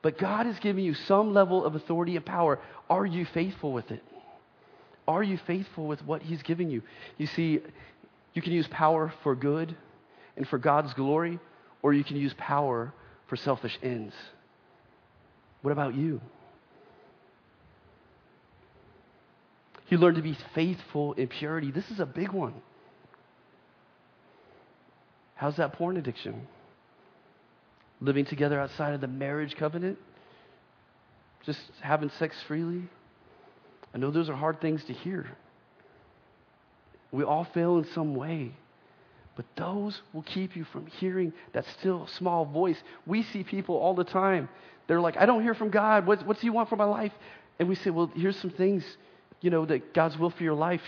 but 0.02 0.18
God 0.18 0.46
has 0.46 0.58
given 0.60 0.84
you 0.84 0.94
some 0.94 1.34
level 1.34 1.66
of 1.66 1.76
authority 1.76 2.16
and 2.16 2.26
power. 2.26 2.60
Are 2.90 3.06
you 3.06 3.26
faithful 3.26 3.74
with 3.74 3.92
it? 3.92 4.02
Are 5.08 5.24
you 5.24 5.38
faithful 5.46 5.86
with 5.88 6.04
what 6.04 6.22
He's 6.22 6.42
giving 6.42 6.70
you? 6.70 6.82
You 7.18 7.28
see, 7.28 7.60
you 8.34 8.42
can 8.42 8.52
use 8.52 8.68
power 8.68 9.14
for 9.24 9.36
good 9.36 9.76
and 10.36 10.48
for 10.48 10.58
God's 10.58 10.94
glory, 10.94 11.40
or 11.82 11.94
you 11.94 12.04
can 12.04 12.18
use 12.18 12.34
power 12.38 12.94
for 13.28 13.36
selfish 13.36 13.78
ends. 13.82 14.14
What 15.62 15.72
about 15.72 15.96
you? 15.96 16.22
You 19.90 19.98
learn 20.00 20.16
to 20.16 20.22
be 20.22 20.38
faithful 20.54 21.14
in 21.14 21.28
purity. 21.28 21.72
This 21.72 21.90
is 21.92 22.00
a 22.00 22.06
big 22.06 22.32
one. 22.32 22.54
How's 25.36 25.58
that 25.58 25.74
porn 25.74 25.98
addiction? 25.98 26.48
Living 28.02 28.26
together 28.26 28.60
outside 28.60 28.94
of 28.94 29.02
the 29.02 29.08
marriage 29.08 29.56
covenant? 29.56 30.00
Just 31.46 31.60
having 31.82 32.10
sex 32.18 32.36
freely? 32.48 32.84
I 33.96 33.98
know 33.98 34.12
those 34.12 34.30
are 34.30 34.36
hard 34.36 34.60
things 34.60 34.84
to 34.84 34.94
hear. 34.94 35.26
We 37.14 37.24
all 37.24 37.46
fail 37.46 37.78
in 37.78 37.86
some 37.94 38.14
way. 38.14 38.52
But 39.38 39.46
those 39.56 40.02
will 40.12 40.24
keep 40.24 40.56
you 40.56 40.66
from 40.66 40.86
hearing 40.86 41.32
that 41.54 41.66
still 41.80 42.08
small 42.08 42.46
voice. 42.46 42.78
We 43.06 43.24
see 43.24 43.44
people 43.44 43.76
all 43.76 43.94
the 43.94 44.04
time. 44.04 44.50
They're 44.88 45.00
like, 45.00 45.16
I 45.18 45.26
don't 45.26 45.42
hear 45.44 45.54
from 45.54 45.70
God. 45.70 46.06
What, 46.06 46.26
what 46.28 46.40
do 46.40 46.46
you 46.46 46.52
want 46.52 46.68
for 46.68 46.76
my 46.76 46.86
life? 46.86 47.14
And 47.58 47.70
we 47.70 47.76
say, 47.76 47.90
well, 47.90 48.12
here's 48.14 48.38
some 48.40 48.52
things, 48.52 48.84
you 49.40 49.50
know, 49.50 49.66
that 49.66 49.94
God's 49.94 50.18
will 50.18 50.30
for 50.30 50.44
your 50.44 50.54
life 50.54 50.82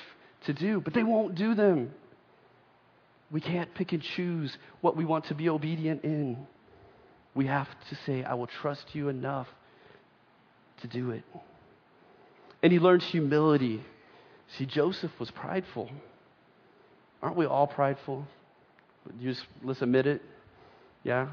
to 0.46 0.54
do. 0.54 0.82
But 0.82 0.93
they 0.93 1.04
won't 1.04 1.36
do 1.36 1.56
them. 1.56 1.91
We 3.32 3.39
can't 3.39 3.74
pick 3.74 3.93
and 3.93 4.02
choose 4.02 4.58
what 4.82 4.98
we 4.98 5.06
want 5.06 5.26
to 5.26 5.34
be 5.34 5.48
obedient 5.48 6.04
in. 6.04 6.38
We 7.36 7.48
have 7.48 7.67
to 7.89 7.96
say, 8.06 8.24
I 8.24 8.34
will 8.34 8.48
trust 8.48 8.93
you 8.93 9.08
enough 9.08 9.48
to 10.82 10.88
do 10.88 11.12
it. 11.12 11.24
And 12.67 12.73
he 12.73 12.80
learns 12.80 13.06
humility. 13.06 13.82
See, 14.58 14.65
Joseph 14.65 15.17
was 15.21 15.32
prideful. 15.32 15.89
Aren't 17.23 17.38
we 17.38 17.45
all 17.45 17.65
prideful? 17.65 18.27
You 19.21 19.30
just 19.30 19.45
let's 19.63 19.82
admit 19.82 20.06
it. 20.06 20.21
Yeah? 21.01 21.30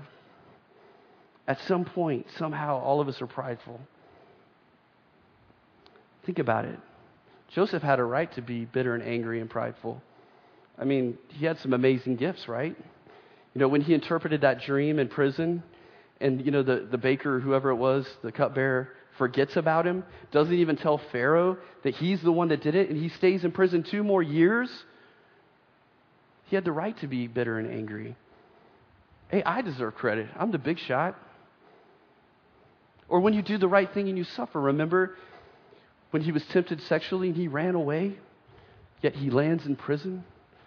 At 1.48 1.58
some 1.62 1.86
point, 1.86 2.26
somehow, 2.38 2.78
all 2.78 3.00
of 3.00 3.08
us 3.08 3.20
are 3.20 3.26
prideful. 3.26 3.80
Think 6.24 6.38
about 6.38 6.66
it. 6.66 6.78
Joseph 7.48 7.82
had 7.82 7.98
a 7.98 8.04
right 8.04 8.32
to 8.34 8.40
be 8.40 8.64
bitter 8.66 8.94
and 8.94 9.02
angry 9.02 9.40
and 9.40 9.50
prideful. 9.50 10.00
I 10.78 10.84
mean, 10.84 11.18
he 11.30 11.46
had 11.46 11.58
some 11.58 11.72
amazing 11.72 12.14
gifts, 12.14 12.46
right? 12.46 12.76
You 13.54 13.58
know, 13.58 13.66
when 13.66 13.80
he 13.80 13.92
interpreted 13.92 14.42
that 14.42 14.60
dream 14.60 15.00
in 15.00 15.08
prison, 15.08 15.64
and, 16.20 16.46
you 16.46 16.52
know, 16.52 16.62
the, 16.62 16.86
the 16.88 16.96
baker, 16.96 17.40
whoever 17.40 17.70
it 17.70 17.76
was, 17.76 18.06
the 18.22 18.30
cupbearer, 18.30 18.90
forgets 19.18 19.56
about 19.56 19.86
him, 19.86 20.04
doesn't 20.32 20.54
even 20.54 20.76
tell 20.76 20.98
Pharaoh 21.12 21.56
that 21.82 21.94
he's 21.94 22.20
the 22.22 22.32
one 22.32 22.48
that 22.48 22.62
did 22.62 22.74
it, 22.74 22.90
and 22.90 22.98
he 22.98 23.08
stays 23.08 23.44
in 23.44 23.52
prison 23.52 23.82
two 23.82 24.02
more 24.02 24.22
years. 24.22 24.70
He 26.46 26.56
had 26.56 26.64
the 26.64 26.72
right 26.72 26.96
to 26.98 27.06
be 27.06 27.26
bitter 27.26 27.58
and 27.58 27.70
angry. 27.70 28.16
Hey, 29.28 29.42
I 29.42 29.62
deserve 29.62 29.94
credit. 29.94 30.28
I'm 30.36 30.50
the 30.50 30.58
big 30.58 30.78
shot. 30.78 31.18
Or 33.08 33.20
when 33.20 33.34
you 33.34 33.42
do 33.42 33.58
the 33.58 33.68
right 33.68 33.92
thing 33.92 34.08
and 34.08 34.18
you 34.18 34.24
suffer. 34.24 34.60
Remember 34.60 35.16
when 36.10 36.22
he 36.22 36.32
was 36.32 36.44
tempted 36.46 36.80
sexually 36.82 37.28
and 37.28 37.36
he 37.36 37.48
ran 37.48 37.74
away, 37.74 38.16
yet 39.02 39.14
he 39.14 39.30
lands 39.30 39.66
in 39.66 39.76
prison 39.76 40.24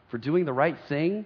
for 0.09 0.17
doing 0.17 0.45
the 0.45 0.53
right 0.53 0.77
thing? 0.87 1.25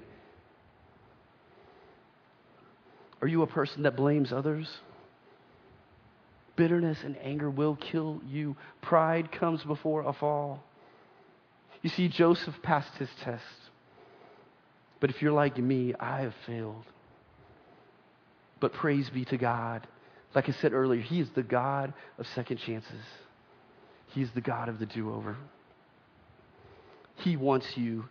Are 3.21 3.27
you 3.27 3.43
a 3.43 3.47
person 3.47 3.83
that 3.83 3.95
blames 3.95 4.33
others? 4.33 4.67
Bitterness 6.55 6.99
and 7.03 7.17
anger 7.21 7.49
will 7.49 7.75
kill 7.75 8.21
you. 8.27 8.55
Pride 8.81 9.31
comes 9.31 9.63
before 9.63 10.01
a 10.01 10.13
fall. 10.13 10.63
You 11.81 11.89
see, 11.89 12.07
Joseph 12.07 12.55
passed 12.61 12.93
his 12.95 13.09
test. 13.23 13.43
But 14.99 15.09
if 15.09 15.21
you're 15.21 15.31
like 15.31 15.57
me, 15.57 15.93
I 15.99 16.21
have 16.21 16.35
failed. 16.45 16.85
But 18.59 18.73
praise 18.73 19.09
be 19.09 19.25
to 19.25 19.37
God. 19.37 19.87
Like 20.35 20.47
I 20.47 20.51
said 20.53 20.73
earlier, 20.73 21.01
He 21.01 21.19
is 21.19 21.29
the 21.31 21.43
God 21.43 21.93
of 22.17 22.27
second 22.27 22.57
chances. 22.57 23.03
He's 24.13 24.29
the 24.31 24.41
God 24.41 24.69
of 24.69 24.79
the 24.79 24.85
do 24.85 25.13
over. 25.13 25.35
He 27.15 27.35
wants 27.35 27.75
you 27.75 28.05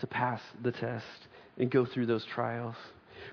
to 0.00 0.06
pass 0.06 0.40
the 0.62 0.72
test 0.72 1.28
and 1.56 1.70
go 1.70 1.84
through 1.84 2.06
those 2.06 2.24
trials. 2.24 2.76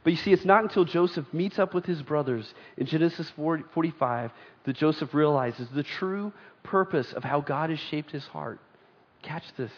But 0.03 0.13
you 0.13 0.17
see, 0.17 0.33
it's 0.33 0.45
not 0.45 0.63
until 0.63 0.85
Joseph 0.85 1.25
meets 1.33 1.59
up 1.59 1.73
with 1.73 1.85
his 1.85 2.01
brothers 2.01 2.53
in 2.77 2.85
Genesis 2.85 3.31
45 3.35 4.31
that 4.65 4.75
Joseph 4.75 5.13
realizes 5.13 5.67
the 5.69 5.83
true 5.83 6.33
purpose 6.63 7.13
of 7.13 7.23
how 7.23 7.41
God 7.41 7.69
has 7.69 7.79
shaped 7.79 8.11
his 8.11 8.25
heart. 8.25 8.59
Catch 9.21 9.43
this. 9.57 9.71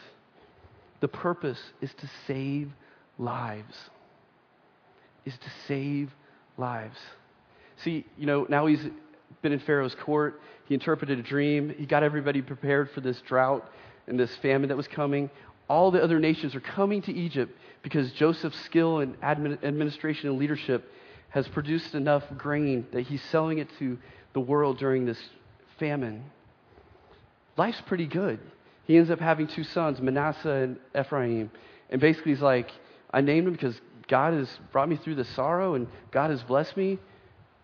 The 1.00 1.08
purpose 1.08 1.60
is 1.82 1.94
to 1.96 2.10
save 2.26 2.72
lives. 3.18 3.78
Is 5.26 5.38
to 5.38 5.50
save 5.68 6.12
lives. 6.58 6.98
See, 7.84 8.06
you 8.18 8.26
know, 8.26 8.46
now 8.50 8.66
he's 8.66 8.84
been 9.42 9.52
in 9.52 9.60
Pharaoh's 9.60 9.96
court. 9.96 10.42
He 10.66 10.74
interpreted 10.74 11.20
a 11.20 11.24
dream. 11.24 11.74
He 11.78 11.86
got 11.86 12.04
everybody 12.04 12.42
prepared 12.42 12.90
for 12.92 13.02
this 13.02 13.22
drought 13.22 13.70
and 14.08 14.20
this 14.20 14.36
famine 14.38 14.70
that 14.70 14.78
was 14.78 14.88
coming. 14.88 15.30
All 15.70 15.92
the 15.92 16.02
other 16.02 16.20
nations 16.20 16.56
are 16.56 16.62
coming 16.62 17.02
to 17.04 17.14
Egypt 17.14 17.58
because 17.84 18.12
Joseph's 18.14 18.60
skill 18.62 19.00
in 19.00 19.14
admin, 19.16 19.64
administration 19.64 20.30
and 20.30 20.40
leadership 20.40 20.92
has 21.30 21.48
produced 21.48 21.94
enough 21.94 22.24
grain 22.38 22.88
that 22.94 23.02
he's 23.02 23.22
selling 23.24 23.58
it 23.58 23.68
to 23.80 23.98
the 24.34 24.40
world 24.40 24.78
during 24.78 25.06
this 25.06 25.20
famine. 25.78 26.24
Life's 27.58 27.82
pretty 27.86 28.08
good. 28.08 28.40
He 28.86 28.98
ends 28.98 29.10
up 29.10 29.20
having 29.20 29.48
two 29.48 29.64
sons, 29.64 30.00
Manasseh 30.00 30.50
and 30.50 30.78
Ephraim. 30.98 31.52
And 31.90 32.00
basically, 32.00 32.32
he's 32.32 32.42
like, 32.42 32.72
I 33.12 33.22
named 33.22 33.48
him 33.48 33.54
because 33.54 33.80
God 34.08 34.34
has 34.34 34.50
brought 34.72 34.88
me 34.88 34.96
through 34.96 35.16
the 35.16 35.26
sorrow 35.26 35.76
and 35.76 35.88
God 36.12 36.32
has 36.32 36.42
blessed 36.44 36.78
me. 36.78 37.00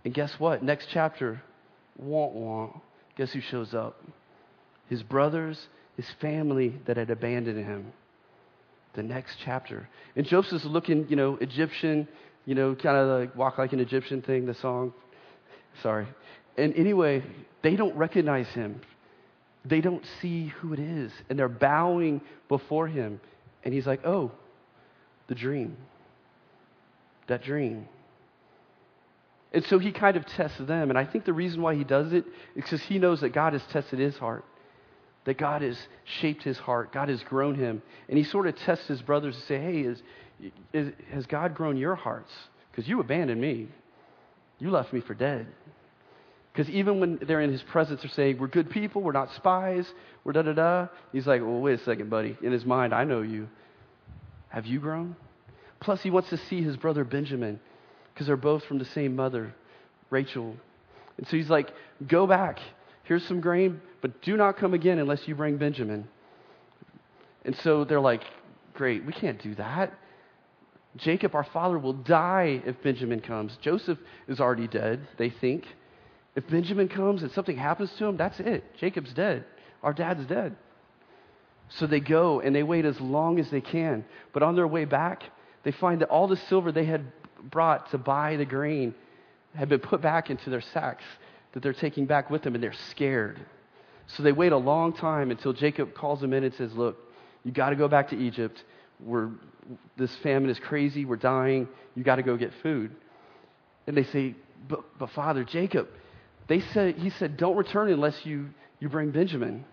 And 0.03 0.13
guess 0.13 0.37
what? 0.39 0.63
Next 0.63 0.87
chapter, 0.91 1.41
wah 1.97 2.27
wah. 2.27 2.69
Guess 3.15 3.31
who 3.31 3.41
shows 3.41 3.73
up? 3.73 4.01
His 4.89 5.03
brothers, 5.03 5.67
his 5.97 6.05
family 6.21 6.79
that 6.85 6.97
had 6.97 7.09
abandoned 7.09 7.63
him. 7.63 7.93
The 8.93 9.03
next 9.03 9.37
chapter. 9.43 9.89
And 10.15 10.25
Joseph's 10.25 10.65
looking, 10.65 11.07
you 11.09 11.15
know, 11.15 11.37
Egyptian, 11.41 12.07
you 12.45 12.55
know, 12.55 12.75
kind 12.75 12.97
of 12.97 13.19
like 13.19 13.35
walk 13.35 13.57
like 13.57 13.73
an 13.73 13.79
Egyptian 13.79 14.21
thing, 14.21 14.45
the 14.45 14.53
song. 14.53 14.93
Sorry. 15.81 16.07
And 16.57 16.75
anyway, 16.75 17.23
they 17.63 17.75
don't 17.75 17.95
recognize 17.95 18.47
him. 18.49 18.81
They 19.65 19.81
don't 19.81 20.03
see 20.21 20.47
who 20.47 20.73
it 20.73 20.79
is. 20.79 21.11
And 21.29 21.39
they're 21.39 21.49
bowing 21.49 22.21
before 22.49 22.87
him. 22.87 23.19
And 23.63 23.73
he's 23.73 23.87
like, 23.87 24.05
oh, 24.05 24.31
the 25.27 25.35
dream. 25.35 25.77
That 27.27 27.43
dream. 27.43 27.87
And 29.53 29.63
so 29.65 29.79
he 29.79 29.91
kind 29.91 30.17
of 30.17 30.25
tests 30.25 30.57
them. 30.57 30.89
And 30.89 30.97
I 30.97 31.05
think 31.05 31.25
the 31.25 31.33
reason 31.33 31.61
why 31.61 31.75
he 31.75 31.83
does 31.83 32.11
it 32.11 32.25
is 32.55 32.63
because 32.63 32.81
he 32.81 32.99
knows 32.99 33.21
that 33.21 33.29
God 33.29 33.53
has 33.53 33.61
tested 33.71 33.99
his 33.99 34.17
heart, 34.17 34.43
that 35.25 35.37
God 35.37 35.61
has 35.61 35.77
shaped 36.19 36.43
his 36.43 36.57
heart, 36.57 36.91
God 36.91 37.09
has 37.09 37.21
grown 37.23 37.55
him. 37.55 37.81
And 38.09 38.17
he 38.17 38.23
sort 38.23 38.47
of 38.47 38.57
tests 38.57 38.87
his 38.87 39.01
brothers 39.01 39.35
to 39.35 39.41
say, 39.43 39.59
hey, 39.59 39.79
is, 39.81 40.01
is, 40.73 40.93
has 41.11 41.25
God 41.25 41.55
grown 41.55 41.77
your 41.77 41.95
hearts? 41.95 42.31
Because 42.71 42.87
you 42.87 42.99
abandoned 42.99 43.39
me, 43.39 43.67
you 44.59 44.69
left 44.69 44.91
me 44.91 45.01
for 45.01 45.13
dead. 45.13 45.47
Because 46.53 46.69
even 46.69 46.99
when 46.99 47.19
they're 47.25 47.41
in 47.41 47.51
his 47.51 47.63
presence, 47.63 48.01
they're 48.01 48.11
saying, 48.11 48.37
We're 48.37 48.47
good 48.47 48.69
people, 48.69 49.01
we're 49.01 49.11
not 49.11 49.33
spies, 49.33 49.91
we're 50.23 50.33
da 50.33 50.43
da 50.43 50.53
da. 50.53 50.87
He's 51.11 51.25
like, 51.25 51.41
Well, 51.41 51.59
wait 51.59 51.79
a 51.79 51.83
second, 51.83 52.09
buddy. 52.09 52.37
In 52.43 52.51
his 52.51 52.63
mind, 52.63 52.93
I 52.93 53.05
know 53.05 53.21
you. 53.21 53.49
Have 54.49 54.67
you 54.67 54.79
grown? 54.79 55.15
Plus, 55.79 56.01
he 56.01 56.11
wants 56.11 56.29
to 56.29 56.37
see 56.37 56.61
his 56.61 56.77
brother 56.77 57.03
Benjamin 57.03 57.59
because 58.13 58.27
they're 58.27 58.37
both 58.37 58.63
from 58.65 58.77
the 58.77 58.85
same 58.85 59.15
mother, 59.15 59.55
Rachel. 60.11 60.55
And 61.17 61.27
so 61.27 61.37
he's 61.37 61.49
like, 61.49 61.71
Go 62.07 62.27
back. 62.27 62.59
Here's 63.03 63.25
some 63.27 63.41
grain, 63.41 63.81
but 64.01 64.21
do 64.21 64.37
not 64.37 64.57
come 64.57 64.73
again 64.73 64.99
unless 64.99 65.27
you 65.27 65.35
bring 65.35 65.57
Benjamin. 65.57 66.07
And 67.45 67.55
so 67.57 67.83
they're 67.83 67.99
like, 67.99 68.23
Great, 68.73 69.05
we 69.05 69.13
can't 69.13 69.41
do 69.41 69.53
that. 69.55 69.93
Jacob, 70.97 71.35
our 71.35 71.43
father, 71.43 71.77
will 71.77 71.93
die 71.93 72.61
if 72.65 72.81
Benjamin 72.81 73.19
comes. 73.19 73.57
Joseph 73.61 73.97
is 74.27 74.39
already 74.39 74.67
dead, 74.67 75.07
they 75.17 75.29
think. 75.29 75.65
If 76.35 76.47
Benjamin 76.47 76.87
comes 76.87 77.21
and 77.23 77.31
something 77.31 77.57
happens 77.57 77.91
to 77.97 78.05
him, 78.05 78.17
that's 78.17 78.39
it. 78.39 78.63
Jacob's 78.79 79.13
dead. 79.13 79.45
Our 79.83 79.93
dad's 79.93 80.25
dead. 80.25 80.55
So 81.69 81.87
they 81.87 81.99
go 81.99 82.39
and 82.39 82.55
they 82.55 82.63
wait 82.63 82.85
as 82.85 82.99
long 82.99 83.39
as 83.39 83.49
they 83.49 83.61
can. 83.61 84.05
But 84.33 84.43
on 84.43 84.55
their 84.55 84.67
way 84.67 84.85
back, 84.85 85.23
they 85.63 85.71
find 85.71 86.01
that 86.01 86.09
all 86.09 86.27
the 86.27 86.37
silver 86.37 86.71
they 86.71 86.85
had 86.85 87.11
brought 87.43 87.91
to 87.91 87.97
buy 87.97 88.37
the 88.37 88.45
grain 88.45 88.95
had 89.55 89.69
been 89.69 89.79
put 89.79 90.01
back 90.01 90.29
into 90.29 90.49
their 90.49 90.61
sacks 90.61 91.03
that 91.53 91.63
they're 91.63 91.73
taking 91.73 92.05
back 92.05 92.29
with 92.29 92.43
them, 92.43 92.55
and 92.55 92.63
they're 92.63 92.73
scared. 92.91 93.39
So 94.07 94.23
they 94.23 94.31
wait 94.31 94.51
a 94.51 94.57
long 94.57 94.93
time 94.93 95.31
until 95.31 95.53
Jacob 95.53 95.93
calls 95.93 96.19
them 96.19 96.33
in 96.33 96.43
and 96.43 96.53
says, 96.55 96.73
Look, 96.73 96.97
you 97.43 97.51
got 97.51 97.69
to 97.69 97.75
go 97.75 97.87
back 97.87 98.09
to 98.09 98.17
Egypt. 98.17 98.63
We're, 98.99 99.29
this 99.97 100.15
famine 100.17 100.49
is 100.49 100.59
crazy. 100.59 101.05
We're 101.05 101.15
dying. 101.15 101.67
You 101.95 102.03
got 102.03 102.17
to 102.17 102.23
go 102.23 102.37
get 102.37 102.51
food. 102.61 102.91
And 103.87 103.97
they 103.97 104.03
say, 104.03 104.35
but, 104.67 104.83
but 104.97 105.09
Father, 105.11 105.43
Jacob, 105.43 105.87
they 106.47 106.59
said, 106.59 106.95
he 106.95 107.09
said, 107.09 107.37
Don't 107.37 107.55
return 107.55 107.91
unless 107.91 108.25
you, 108.25 108.49
you 108.79 108.89
bring 108.89 109.11
Benjamin. 109.11 109.65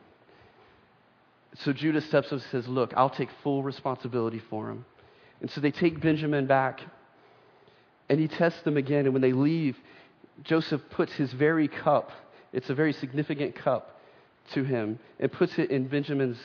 So 1.64 1.72
Judah 1.72 2.00
steps 2.00 2.28
up 2.28 2.32
and 2.32 2.42
says, 2.50 2.68
Look, 2.68 2.92
I'll 2.96 3.10
take 3.10 3.28
full 3.42 3.62
responsibility 3.62 4.40
for 4.50 4.70
him. 4.70 4.84
And 5.40 5.50
so 5.50 5.60
they 5.60 5.70
take 5.70 6.00
Benjamin 6.00 6.46
back, 6.46 6.80
and 8.08 8.20
he 8.20 8.28
tests 8.28 8.62
them 8.62 8.76
again. 8.76 9.04
And 9.06 9.12
when 9.12 9.22
they 9.22 9.32
leave, 9.32 9.76
Joseph 10.42 10.80
puts 10.90 11.12
his 11.12 11.32
very 11.32 11.68
cup, 11.68 12.12
it's 12.52 12.70
a 12.70 12.74
very 12.74 12.92
significant 12.92 13.54
cup, 13.54 14.00
to 14.52 14.64
him, 14.64 14.98
and 15.18 15.30
puts 15.30 15.58
it 15.58 15.70
in 15.70 15.86
Benjamin's 15.86 16.38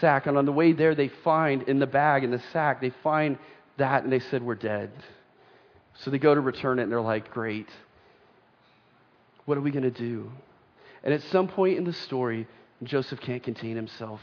sack. 0.00 0.26
And 0.26 0.38
on 0.38 0.46
the 0.46 0.52
way 0.52 0.72
there, 0.72 0.94
they 0.94 1.08
find 1.08 1.62
in 1.64 1.78
the 1.78 1.86
bag, 1.86 2.24
in 2.24 2.30
the 2.30 2.42
sack, 2.52 2.80
they 2.80 2.92
find 3.02 3.38
that, 3.76 4.04
and 4.04 4.12
they 4.12 4.20
said, 4.20 4.42
We're 4.42 4.54
dead. 4.54 4.90
So 5.94 6.10
they 6.10 6.18
go 6.18 6.34
to 6.34 6.40
return 6.40 6.78
it, 6.78 6.84
and 6.84 6.92
they're 6.92 7.00
like, 7.00 7.30
Great. 7.30 7.68
What 9.44 9.58
are 9.58 9.60
we 9.60 9.70
going 9.70 9.82
to 9.82 9.90
do? 9.90 10.30
And 11.02 11.12
at 11.12 11.22
some 11.22 11.48
point 11.48 11.76
in 11.76 11.84
the 11.84 11.92
story, 11.92 12.46
Joseph 12.84 13.20
can't 13.20 13.42
contain 13.42 13.76
himself. 13.76 14.20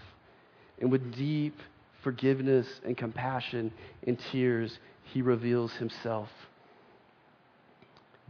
And 0.80 0.92
with 0.92 1.14
deep 1.16 1.60
forgiveness 2.04 2.68
and 2.86 2.96
compassion 2.96 3.72
and 4.08 4.18
tears, 4.32 4.80
he 5.04 5.22
reveals 5.22 5.74
himself. 5.74 6.30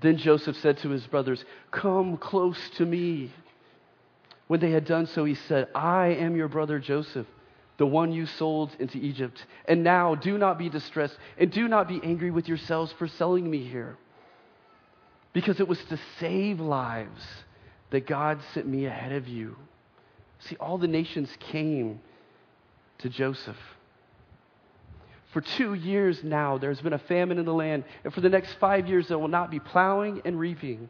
Then 0.02 0.18
Joseph 0.18 0.56
said 0.58 0.78
to 0.80 0.90
his 0.90 1.06
brothers, 1.08 1.44
Come 1.72 2.18
close 2.18 2.58
to 2.78 2.86
me. 2.86 3.32
When 4.48 4.60
they 4.60 4.72
had 4.72 4.86
done 4.86 5.06
so, 5.08 5.26
he 5.26 5.36
said, 5.36 5.68
I 5.76 6.08
am 6.08 6.36
your 6.36 6.48
brother 6.48 6.80
Joseph, 6.80 7.28
the 7.78 7.86
one 7.86 8.12
you 8.12 8.26
sold 8.26 8.76
into 8.80 8.98
Egypt. 8.98 9.46
And 9.66 9.84
now 9.84 10.16
do 10.16 10.38
not 10.38 10.58
be 10.58 10.70
distressed 10.70 11.18
and 11.38 11.52
do 11.52 11.68
not 11.68 11.88
be 11.88 12.00
angry 12.04 12.32
with 12.32 12.48
yourselves 12.48 12.94
for 12.98 13.08
selling 13.08 13.50
me 13.50 13.64
here 13.64 13.98
because 15.34 15.60
it 15.60 15.68
was 15.68 15.84
to 15.86 16.00
save 16.20 16.60
lives 16.60 17.24
that 17.92 18.08
God 18.08 18.40
sent 18.54 18.68
me 18.68 18.86
ahead 18.86 19.12
of 19.12 19.28
you. 19.28 19.56
See, 20.40 20.56
all 20.58 20.78
the 20.78 20.88
nations 20.88 21.30
came 21.40 22.00
to 23.00 23.10
Joseph. 23.10 23.58
For 25.32 25.42
two 25.42 25.76
years 25.76 26.24
now, 26.24 26.58
there's 26.58 26.82
been 26.82 26.94
a 26.94 27.00
famine 27.00 27.38
in 27.38 27.46
the 27.46 27.54
land, 27.54 27.84
and 28.04 28.14
for 28.14 28.22
the 28.22 28.30
next 28.30 28.54
five 28.54 28.88
years, 28.88 29.08
there 29.08 29.20
will 29.20 29.28
not 29.28 29.52
be 29.52 29.60
plowing 29.60 30.22
and 30.26 30.40
reaping. 30.40 30.90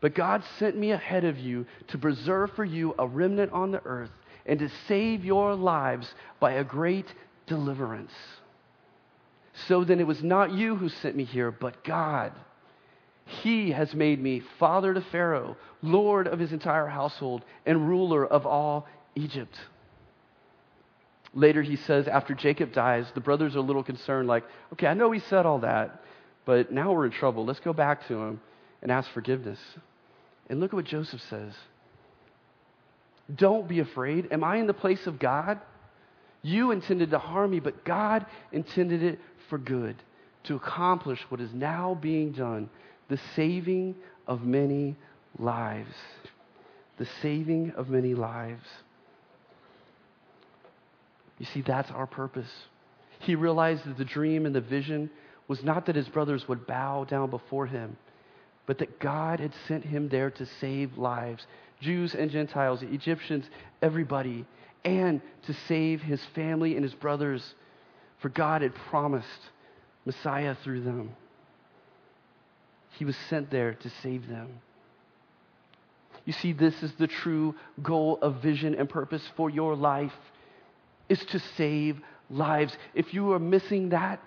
But 0.00 0.16
God 0.16 0.42
sent 0.58 0.76
me 0.76 0.90
ahead 0.90 1.24
of 1.24 1.38
you 1.38 1.66
to 1.88 1.98
preserve 1.98 2.50
for 2.52 2.64
you 2.64 2.94
a 2.98 3.06
remnant 3.06 3.52
on 3.52 3.70
the 3.70 3.84
earth 3.84 4.10
and 4.44 4.58
to 4.58 4.68
save 4.88 5.24
your 5.24 5.54
lives 5.54 6.12
by 6.40 6.52
a 6.52 6.64
great 6.64 7.06
deliverance. 7.46 8.12
So 9.68 9.84
then, 9.84 10.00
it 10.00 10.06
was 10.06 10.22
not 10.24 10.50
you 10.50 10.74
who 10.74 10.88
sent 10.88 11.14
me 11.14 11.24
here, 11.24 11.52
but 11.52 11.84
God. 11.84 12.32
He 13.24 13.70
has 13.70 13.94
made 13.94 14.20
me 14.20 14.42
father 14.58 14.94
to 14.94 15.00
Pharaoh, 15.00 15.56
lord 15.80 16.26
of 16.26 16.40
his 16.40 16.52
entire 16.52 16.88
household, 16.88 17.44
and 17.64 17.88
ruler 17.88 18.26
of 18.26 18.46
all 18.46 18.88
Egypt. 19.14 19.56
Later, 21.34 21.62
he 21.62 21.76
says, 21.76 22.08
after 22.08 22.34
Jacob 22.34 22.72
dies, 22.72 23.06
the 23.14 23.20
brothers 23.20 23.56
are 23.56 23.60
a 23.60 23.62
little 23.62 23.82
concerned, 23.82 24.28
like, 24.28 24.44
okay, 24.74 24.86
I 24.86 24.94
know 24.94 25.10
he 25.10 25.20
said 25.20 25.46
all 25.46 25.60
that, 25.60 26.02
but 26.44 26.70
now 26.70 26.92
we're 26.92 27.06
in 27.06 27.12
trouble. 27.12 27.44
Let's 27.44 27.60
go 27.60 27.72
back 27.72 28.06
to 28.08 28.14
him 28.14 28.40
and 28.82 28.90
ask 28.92 29.10
forgiveness. 29.10 29.58
And 30.50 30.60
look 30.60 30.72
at 30.72 30.76
what 30.76 30.84
Joseph 30.84 31.22
says 31.30 31.54
Don't 33.34 33.66
be 33.66 33.78
afraid. 33.78 34.28
Am 34.30 34.44
I 34.44 34.56
in 34.56 34.66
the 34.66 34.74
place 34.74 35.06
of 35.06 35.18
God? 35.18 35.60
You 36.42 36.72
intended 36.72 37.10
to 37.10 37.18
harm 37.18 37.52
me, 37.52 37.60
but 37.60 37.84
God 37.84 38.26
intended 38.50 39.02
it 39.02 39.20
for 39.48 39.58
good, 39.58 39.96
to 40.44 40.56
accomplish 40.56 41.20
what 41.28 41.40
is 41.40 41.54
now 41.54 41.96
being 42.00 42.32
done 42.32 42.68
the 43.08 43.20
saving 43.36 43.94
of 44.26 44.42
many 44.42 44.96
lives. 45.38 45.94
The 46.98 47.06
saving 47.20 47.72
of 47.76 47.88
many 47.88 48.14
lives. 48.14 48.66
You 51.42 51.48
see, 51.52 51.62
that's 51.62 51.90
our 51.90 52.06
purpose. 52.06 52.52
He 53.18 53.34
realized 53.34 53.84
that 53.84 53.98
the 53.98 54.04
dream 54.04 54.46
and 54.46 54.54
the 54.54 54.60
vision 54.60 55.10
was 55.48 55.64
not 55.64 55.86
that 55.86 55.96
his 55.96 56.08
brothers 56.08 56.46
would 56.46 56.68
bow 56.68 57.02
down 57.02 57.30
before 57.30 57.66
him, 57.66 57.96
but 58.64 58.78
that 58.78 59.00
God 59.00 59.40
had 59.40 59.52
sent 59.66 59.84
him 59.84 60.08
there 60.08 60.30
to 60.30 60.46
save 60.60 60.96
lives, 60.96 61.44
Jews 61.80 62.14
and 62.14 62.30
Gentiles, 62.30 62.82
Egyptians, 62.82 63.44
everybody, 63.82 64.46
and 64.84 65.20
to 65.46 65.52
save 65.66 66.00
his 66.00 66.24
family 66.26 66.76
and 66.76 66.84
his 66.84 66.94
brothers, 66.94 67.56
for 68.20 68.28
God 68.28 68.62
had 68.62 68.76
promised 68.76 69.26
Messiah 70.06 70.54
through 70.62 70.82
them. 70.82 71.10
He 73.00 73.04
was 73.04 73.16
sent 73.28 73.50
there 73.50 73.74
to 73.74 73.90
save 74.00 74.28
them. 74.28 74.60
You 76.24 76.34
see, 76.34 76.52
this 76.52 76.84
is 76.84 76.92
the 76.92 77.08
true 77.08 77.56
goal 77.82 78.20
of 78.22 78.36
vision 78.36 78.76
and 78.76 78.88
purpose 78.88 79.28
for 79.36 79.50
your 79.50 79.74
life 79.74 80.12
is 81.12 81.22
to 81.26 81.38
save 81.58 82.00
lives. 82.30 82.74
If 82.94 83.12
you 83.12 83.32
are 83.32 83.38
missing 83.38 83.90
that, 83.90 84.18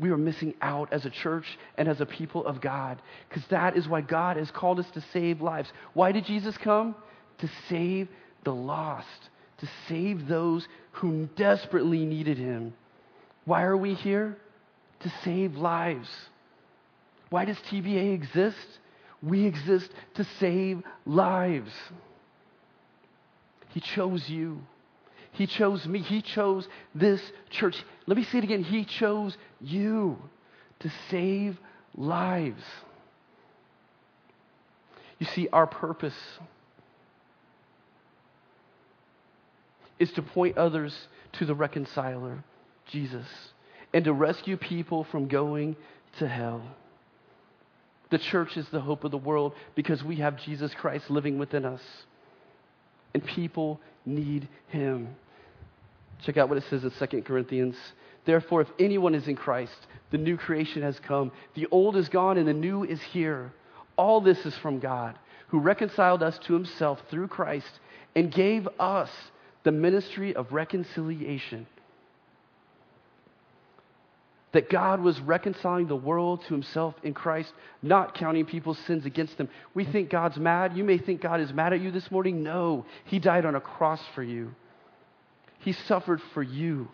we 0.00 0.10
are 0.10 0.16
missing 0.16 0.54
out 0.62 0.90
as 0.90 1.04
a 1.04 1.10
church 1.10 1.58
and 1.76 1.86
as 1.86 2.00
a 2.00 2.06
people 2.06 2.46
of 2.46 2.62
God. 2.62 3.02
Because 3.28 3.44
that 3.48 3.76
is 3.76 3.86
why 3.86 4.00
God 4.00 4.38
has 4.38 4.50
called 4.50 4.78
us 4.78 4.90
to 4.92 5.04
save 5.12 5.42
lives. 5.42 5.70
Why 5.92 6.12
did 6.12 6.24
Jesus 6.24 6.56
come? 6.56 6.94
To 7.38 7.50
save 7.68 8.08
the 8.44 8.54
lost, 8.54 9.28
to 9.58 9.68
save 9.86 10.28
those 10.28 10.66
who 10.92 11.28
desperately 11.36 12.06
needed 12.06 12.38
him. 12.38 12.72
Why 13.44 13.64
are 13.64 13.76
we 13.76 13.92
here? 13.92 14.38
To 15.00 15.12
save 15.24 15.56
lives. 15.56 16.08
Why 17.28 17.44
does 17.44 17.58
TBA 17.70 18.14
exist? 18.14 18.66
We 19.22 19.44
exist 19.44 19.90
to 20.14 20.24
save 20.40 20.82
lives. 21.04 21.72
He 23.74 23.80
chose 23.80 24.26
you. 24.30 24.62
He 25.32 25.46
chose 25.46 25.86
me. 25.86 26.00
He 26.00 26.22
chose 26.22 26.66
this 26.94 27.20
church. 27.50 27.76
Let 28.06 28.16
me 28.16 28.24
say 28.24 28.38
it 28.38 28.44
again. 28.44 28.64
He 28.64 28.84
chose 28.84 29.36
you 29.60 30.18
to 30.80 30.92
save 31.10 31.58
lives. 31.96 32.62
You 35.18 35.26
see, 35.26 35.48
our 35.52 35.66
purpose 35.66 36.14
is 39.98 40.12
to 40.12 40.22
point 40.22 40.56
others 40.56 40.96
to 41.32 41.44
the 41.44 41.54
reconciler, 41.54 42.44
Jesus, 42.86 43.26
and 43.92 44.04
to 44.04 44.12
rescue 44.12 44.56
people 44.56 45.04
from 45.04 45.28
going 45.28 45.76
to 46.18 46.28
hell. 46.28 46.62
The 48.10 48.18
church 48.18 48.56
is 48.56 48.68
the 48.68 48.80
hope 48.80 49.04
of 49.04 49.10
the 49.10 49.18
world 49.18 49.54
because 49.74 50.02
we 50.02 50.16
have 50.16 50.42
Jesus 50.42 50.72
Christ 50.74 51.10
living 51.10 51.38
within 51.38 51.64
us. 51.64 51.82
And 53.18 53.26
people 53.26 53.80
need 54.06 54.46
him. 54.68 55.08
Check 56.22 56.36
out 56.36 56.48
what 56.48 56.58
it 56.58 56.62
says 56.70 56.84
in 56.84 56.92
2 56.92 57.22
Corinthians. 57.22 57.74
Therefore, 58.24 58.60
if 58.60 58.68
anyone 58.78 59.12
is 59.12 59.26
in 59.26 59.34
Christ, 59.34 59.74
the 60.12 60.18
new 60.18 60.36
creation 60.36 60.82
has 60.82 61.00
come. 61.00 61.32
The 61.54 61.66
old 61.72 61.96
is 61.96 62.08
gone 62.08 62.38
and 62.38 62.46
the 62.46 62.54
new 62.54 62.84
is 62.84 63.02
here. 63.02 63.52
All 63.96 64.20
this 64.20 64.46
is 64.46 64.56
from 64.58 64.78
God, 64.78 65.18
who 65.48 65.58
reconciled 65.58 66.22
us 66.22 66.38
to 66.44 66.54
himself 66.54 67.00
through 67.10 67.26
Christ 67.26 67.80
and 68.14 68.30
gave 68.30 68.68
us 68.78 69.10
the 69.64 69.72
ministry 69.72 70.36
of 70.36 70.52
reconciliation 70.52 71.66
that 74.52 74.70
God 74.70 75.00
was 75.00 75.20
reconciling 75.20 75.88
the 75.88 75.96
world 75.96 76.42
to 76.42 76.54
himself 76.54 76.94
in 77.02 77.12
Christ, 77.12 77.52
not 77.82 78.14
counting 78.14 78.46
people's 78.46 78.78
sins 78.80 79.04
against 79.04 79.36
them. 79.36 79.48
We 79.74 79.84
think 79.84 80.10
God's 80.10 80.38
mad. 80.38 80.76
You 80.76 80.84
may 80.84 80.98
think 80.98 81.20
God 81.20 81.40
is 81.40 81.52
mad 81.52 81.72
at 81.72 81.80
you 81.80 81.90
this 81.90 82.10
morning. 82.10 82.42
No, 82.42 82.86
he 83.04 83.18
died 83.18 83.44
on 83.44 83.54
a 83.54 83.60
cross 83.60 84.00
for 84.14 84.22
you. 84.22 84.54
He 85.58 85.72
suffered 85.72 86.22
for 86.32 86.42
you. 86.42 86.88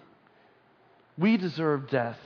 We 1.17 1.37
deserve 1.37 1.91
death, 1.91 2.19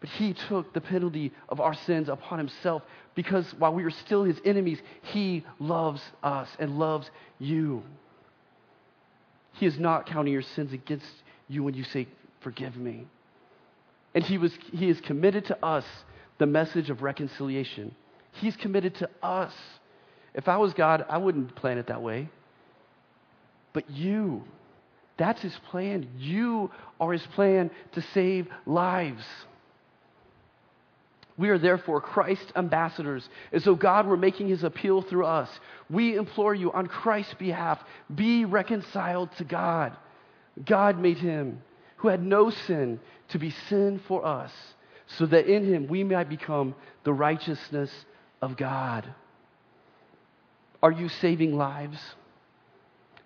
but 0.00 0.08
he 0.10 0.34
took 0.34 0.72
the 0.72 0.80
penalty 0.80 1.32
of 1.48 1.60
our 1.60 1.74
sins 1.74 2.08
upon 2.08 2.38
himself 2.38 2.82
because 3.16 3.52
while 3.58 3.74
we 3.74 3.82
were 3.82 3.90
still 3.90 4.22
his 4.22 4.40
enemies, 4.44 4.78
he 5.02 5.44
loves 5.58 6.02
us 6.22 6.48
and 6.60 6.78
loves 6.78 7.10
you. 7.40 7.82
He 9.54 9.66
is 9.66 9.78
not 9.78 10.06
counting 10.06 10.32
your 10.32 10.42
sins 10.42 10.72
against 10.72 11.06
you 11.48 11.62
when 11.64 11.74
you 11.74 11.84
say, 11.84 12.06
Forgive 12.40 12.76
me. 12.76 13.06
And 14.14 14.22
he, 14.24 14.38
was, 14.38 14.52
he 14.72 14.88
is 14.88 15.00
committed 15.00 15.46
to 15.46 15.64
us 15.64 15.84
the 16.38 16.46
message 16.46 16.90
of 16.90 17.02
reconciliation. 17.02 17.94
He's 18.32 18.56
committed 18.56 18.94
to 18.96 19.10
us. 19.22 19.52
If 20.34 20.48
I 20.48 20.56
was 20.56 20.72
God, 20.74 21.04
I 21.08 21.18
wouldn't 21.18 21.54
plan 21.54 21.78
it 21.78 21.88
that 21.88 22.02
way. 22.02 22.28
But 23.72 23.90
you, 23.90 24.44
that's 25.16 25.42
his 25.42 25.54
plan. 25.70 26.08
You 26.18 26.70
are 27.00 27.12
his 27.12 27.26
plan 27.34 27.70
to 27.92 28.02
save 28.14 28.48
lives. 28.66 29.24
We 31.36 31.48
are 31.48 31.58
therefore 31.58 32.00
Christ's 32.00 32.52
ambassadors, 32.54 33.28
as 33.52 33.64
though 33.64 33.74
God 33.74 34.06
were 34.06 34.16
making 34.16 34.48
his 34.48 34.62
appeal 34.62 35.02
through 35.02 35.26
us. 35.26 35.48
We 35.90 36.16
implore 36.16 36.54
you 36.54 36.72
on 36.72 36.86
Christ's 36.86 37.34
behalf 37.34 37.80
be 38.14 38.44
reconciled 38.44 39.30
to 39.38 39.44
God. 39.44 39.96
God 40.64 41.00
made 41.00 41.18
him 41.18 41.60
who 42.04 42.10
had 42.10 42.22
no 42.22 42.50
sin 42.50 43.00
to 43.28 43.38
be 43.38 43.48
sin 43.48 43.98
for 44.06 44.26
us, 44.26 44.52
so 45.06 45.24
that 45.24 45.46
in 45.46 45.64
him 45.64 45.86
we 45.86 46.04
might 46.04 46.28
become 46.28 46.74
the 47.02 47.12
righteousness 47.14 47.90
of 48.42 48.58
God. 48.58 49.08
Are 50.82 50.92
you 50.92 51.08
saving 51.08 51.56
lives? 51.56 51.98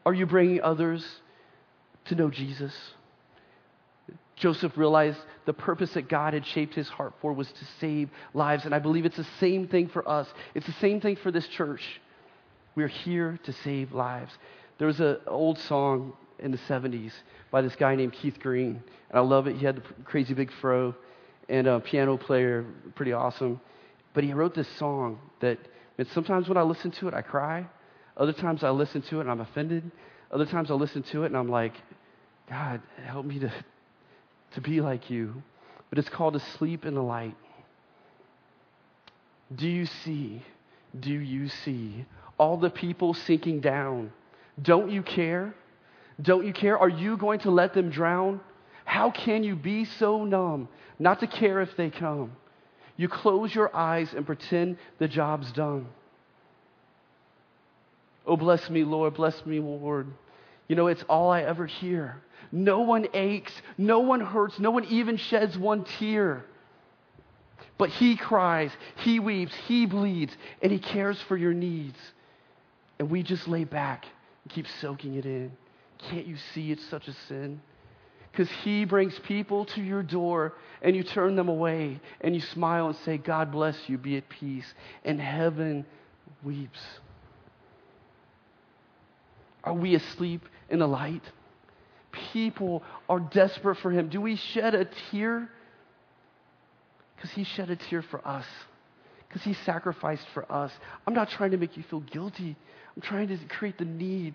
Are 0.07 0.15
you 0.15 0.27
bringing 0.27 0.63
others 0.63 1.05
to 2.05 2.15
know 2.15 2.31
Jesus? 2.31 2.73
Joseph 4.37 4.79
realized 4.79 5.19
the 5.45 5.53
purpose 5.53 5.95
that 5.95 6.09
God 6.09 6.33
had 6.33 6.47
shaped 6.47 6.77
his 6.77 6.89
heart 6.89 7.15
for 7.21 7.33
was 7.33 7.51
to 7.51 7.65
save 7.81 8.09
lives. 8.33 8.65
And 8.65 8.73
I 8.73 8.79
believe 8.79 9.07
it's 9.07 9.17
the 9.17 9.27
same 9.41 9.67
thing 9.67 9.89
for 9.89 10.09
us. 10.09 10.33
It's 10.55 10.67
the 10.67 10.73
same 10.75 11.01
thing 11.01 11.17
for 11.17 11.33
this 11.33 11.49
church. 11.49 11.83
We're 12.77 12.87
here 12.87 13.41
to 13.43 13.53
save 13.53 13.91
lives. 13.91 14.31
There 14.79 14.87
was 14.87 15.01
an 15.01 15.17
old 15.27 15.59
song 15.59 16.13
in 16.39 16.51
the 16.51 16.59
70s 16.59 17.13
by 17.51 17.63
this 17.63 17.75
guy 17.77 17.95
named 17.95 18.13
Keith 18.13 18.39
Green. 18.41 18.83
And 19.11 19.19
I 19.19 19.21
love 19.21 19.47
it. 19.47 19.57
He 19.57 19.65
had 19.65 19.77
the 19.77 19.83
crazy 20.05 20.35
big 20.35 20.51
fro 20.61 20.95
and 21.49 21.67
a 21.67 21.81
piano 21.81 22.17
player, 22.17 22.65
pretty 22.95 23.13
awesome. 23.13 23.61
But 24.15 24.25
he 24.25 24.33
wrote 24.33 24.55
this 24.55 24.69
song 24.77 25.19
that 25.41 25.59
and 25.99 26.07
sometimes 26.09 26.49
when 26.49 26.57
I 26.57 26.63
listen 26.63 26.93
to 26.93 27.09
it, 27.09 27.15
I 27.15 27.23
cry. 27.23 27.67
Other 28.17 28.33
times 28.33 28.63
I 28.63 28.71
listen 28.71 29.03
to 29.03 29.19
it 29.19 29.23
and 29.23 29.31
I'm 29.31 29.41
offended. 29.41 29.91
Other 30.31 30.47
times 30.47 30.71
I 30.71 30.75
listen 30.75 31.03
to 31.05 31.25
it 31.25 31.27
and 31.27 31.37
I'm 31.37 31.49
like, 31.49 31.75
God, 32.49 32.81
help 33.05 33.27
me 33.27 33.41
to, 33.41 33.53
to 34.55 34.61
be 34.61 34.81
like 34.81 35.11
you. 35.11 35.43
But 35.91 35.99
it's 35.99 36.09
called 36.09 36.37
Asleep 36.37 36.87
in 36.87 36.95
the 36.95 37.03
Light. 37.03 37.37
Do 39.55 39.67
you 39.67 39.87
see? 39.87 40.43
Do 40.99 41.13
you 41.13 41.49
see 41.49 42.05
all 42.39 42.57
the 42.57 42.71
people 42.71 43.15
sinking 43.15 43.61
down? 43.61 44.13
Don't 44.61 44.91
you 44.91 45.03
care? 45.03 45.55
Don't 46.21 46.47
you 46.47 46.53
care? 46.53 46.79
Are 46.79 46.89
you 46.89 47.17
going 47.17 47.41
to 47.41 47.51
let 47.51 47.75
them 47.75 47.91
drown? 47.91 48.41
How 48.85 49.11
can 49.11 49.45
you 49.45 49.55
be 49.55 49.85
so 49.85 50.25
numb 50.25 50.69
not 50.99 51.21
to 51.21 51.27
care 51.27 51.61
if 51.61 51.77
they 51.77 51.91
come? 51.91 52.33
You 52.97 53.09
close 53.09 53.55
your 53.55 53.75
eyes 53.75 54.13
and 54.15 54.27
pretend 54.27 54.79
the 54.99 55.07
job's 55.07 55.53
done. 55.53 55.87
Oh, 58.27 58.37
bless 58.37 58.69
me, 58.69 58.85
Lord, 58.85 59.15
bless 59.15 59.47
me, 59.47 59.61
Lord. 59.61 60.09
You 60.67 60.77
know, 60.77 60.89
it's 60.89 61.05
all 61.09 61.31
I 61.31 61.43
ever 61.43 61.67
hear. 61.67 62.21
No 62.51 62.81
one 62.81 63.07
aches, 63.15 63.53
no 63.77 64.01
one 64.01 64.21
hurts, 64.21 64.59
no 64.59 64.71
one 64.71 64.85
even 64.87 65.17
sheds 65.17 65.57
one 65.57 65.85
tear. 65.85 66.45
But 67.79 67.91
He 67.91 68.17
cries, 68.17 68.71
He 68.97 69.21
weeps, 69.21 69.55
He 69.67 69.87
bleeds, 69.87 70.37
and 70.61 70.73
He 70.73 70.79
cares 70.79 71.21
for 71.23 71.37
your 71.37 71.55
needs. 71.55 71.99
And 72.99 73.11
we 73.11 73.23
just 73.23 73.47
lay 73.47 73.65
back 73.65 74.07
and 74.45 74.53
keep 74.53 74.67
soaking 74.81 75.15
it 75.15 75.25
in. 75.25 75.53
Can't 75.99 76.27
you 76.27 76.37
see 76.55 76.71
it's 76.71 76.89
such 76.89 77.09
a 77.09 77.13
sin? 77.29 77.61
Because 78.31 78.49
He 78.63 78.85
brings 78.85 79.19
people 79.27 79.65
to 79.67 79.83
your 79.83 80.03
door 80.03 80.55
and 80.81 80.95
you 80.95 81.03
turn 81.03 81.35
them 81.35 81.49
away 81.49 82.01
and 82.21 82.35
you 82.35 82.41
smile 82.41 82.87
and 82.87 82.97
say, 83.05 83.19
God 83.19 83.51
bless 83.51 83.77
you, 83.89 83.99
be 83.99 84.17
at 84.17 84.29
peace. 84.29 84.67
And 85.05 85.21
heaven 85.21 85.85
weeps. 86.45 86.79
Are 89.65 89.75
we 89.75 89.95
asleep 89.95 90.43
in 90.71 90.79
the 90.79 90.87
light? 90.87 91.23
People 92.33 92.83
are 93.09 93.21
desperate 93.21 93.77
for 93.79 93.91
Him. 93.91 94.09
Do 94.09 94.21
we 94.21 94.37
shed 94.37 94.75
a 94.75 94.87
tear? 95.11 95.49
Because 97.17 97.33
He 97.33 97.45
shed 97.45 97.71
a 97.71 97.77
tear 97.77 98.03
for 98.03 98.27
us. 98.27 98.47
Because 99.27 99.43
He 99.43 99.55
sacrificed 99.55 100.27
for 100.33 100.51
us. 100.51 100.73
I'm 101.07 101.15
not 101.15 101.29
trying 101.31 101.51
to 101.51 101.57
make 101.57 101.77
you 101.77 101.83
feel 101.91 102.01
guilty. 102.01 102.57
I'm 102.95 103.03
trying 103.03 103.29
to 103.29 103.39
create 103.49 103.79
the 103.79 103.85
need 103.85 104.35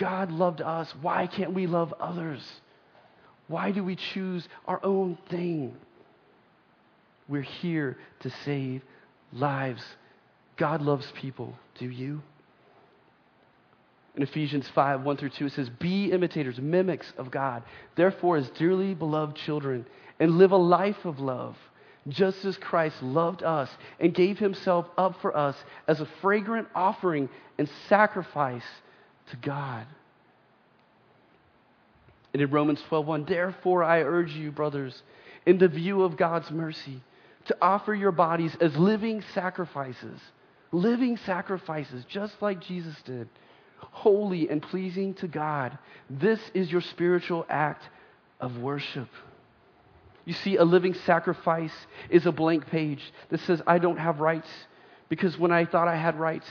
God 0.00 0.32
loved 0.32 0.62
us. 0.62 0.92
Why 1.02 1.26
can't 1.26 1.52
we 1.52 1.66
love 1.66 1.92
others? 2.00 2.42
Why 3.48 3.70
do 3.70 3.84
we 3.84 3.96
choose 3.96 4.48
our 4.66 4.80
own 4.82 5.18
thing? 5.28 5.76
We're 7.28 7.42
here 7.42 7.98
to 8.20 8.30
save 8.44 8.82
lives. 9.30 9.82
God 10.56 10.80
loves 10.80 11.06
people. 11.14 11.54
Do 11.78 11.84
you? 11.84 12.22
In 14.16 14.22
Ephesians 14.22 14.66
5 14.74 15.02
1 15.02 15.16
through 15.18 15.30
2, 15.30 15.46
it 15.46 15.52
says, 15.52 15.68
Be 15.68 16.10
imitators, 16.10 16.58
mimics 16.58 17.12
of 17.18 17.30
God, 17.30 17.62
therefore, 17.94 18.38
as 18.38 18.48
dearly 18.50 18.94
beloved 18.94 19.36
children, 19.36 19.86
and 20.18 20.38
live 20.38 20.52
a 20.52 20.56
life 20.56 21.04
of 21.04 21.20
love, 21.20 21.56
just 22.08 22.44
as 22.46 22.56
Christ 22.56 23.02
loved 23.02 23.42
us 23.42 23.70
and 24.00 24.14
gave 24.14 24.38
himself 24.38 24.86
up 24.96 25.20
for 25.20 25.36
us 25.36 25.56
as 25.86 26.00
a 26.00 26.08
fragrant 26.20 26.68
offering 26.74 27.28
and 27.58 27.68
sacrifice 27.88 28.64
to 29.30 29.36
God. 29.36 29.86
And 32.32 32.42
in 32.42 32.50
Romans 32.50 32.82
12:1, 32.88 33.26
therefore 33.26 33.82
I 33.82 34.02
urge 34.02 34.32
you, 34.32 34.52
brothers, 34.52 35.02
in 35.46 35.58
the 35.58 35.68
view 35.68 36.02
of 36.02 36.16
God's 36.16 36.50
mercy, 36.50 37.00
to 37.46 37.56
offer 37.60 37.94
your 37.94 38.12
bodies 38.12 38.56
as 38.60 38.76
living 38.76 39.22
sacrifices, 39.34 40.20
living 40.70 41.16
sacrifices, 41.16 42.04
just 42.04 42.40
like 42.40 42.60
Jesus 42.60 42.94
did, 43.02 43.28
holy 43.78 44.48
and 44.48 44.62
pleasing 44.62 45.14
to 45.14 45.26
God. 45.26 45.76
This 46.08 46.40
is 46.54 46.70
your 46.70 46.82
spiritual 46.82 47.46
act 47.48 47.88
of 48.40 48.58
worship. 48.58 49.08
You 50.24 50.34
see, 50.34 50.56
a 50.56 50.64
living 50.64 50.94
sacrifice 50.94 51.74
is 52.10 52.26
a 52.26 52.32
blank 52.32 52.66
page 52.66 53.12
that 53.30 53.40
says, 53.40 53.62
I 53.66 53.78
don't 53.78 53.96
have 53.96 54.20
rights 54.20 54.48
because 55.08 55.36
when 55.38 55.50
I 55.50 55.64
thought 55.64 55.88
I 55.88 55.96
had 55.96 56.18
rights, 56.18 56.48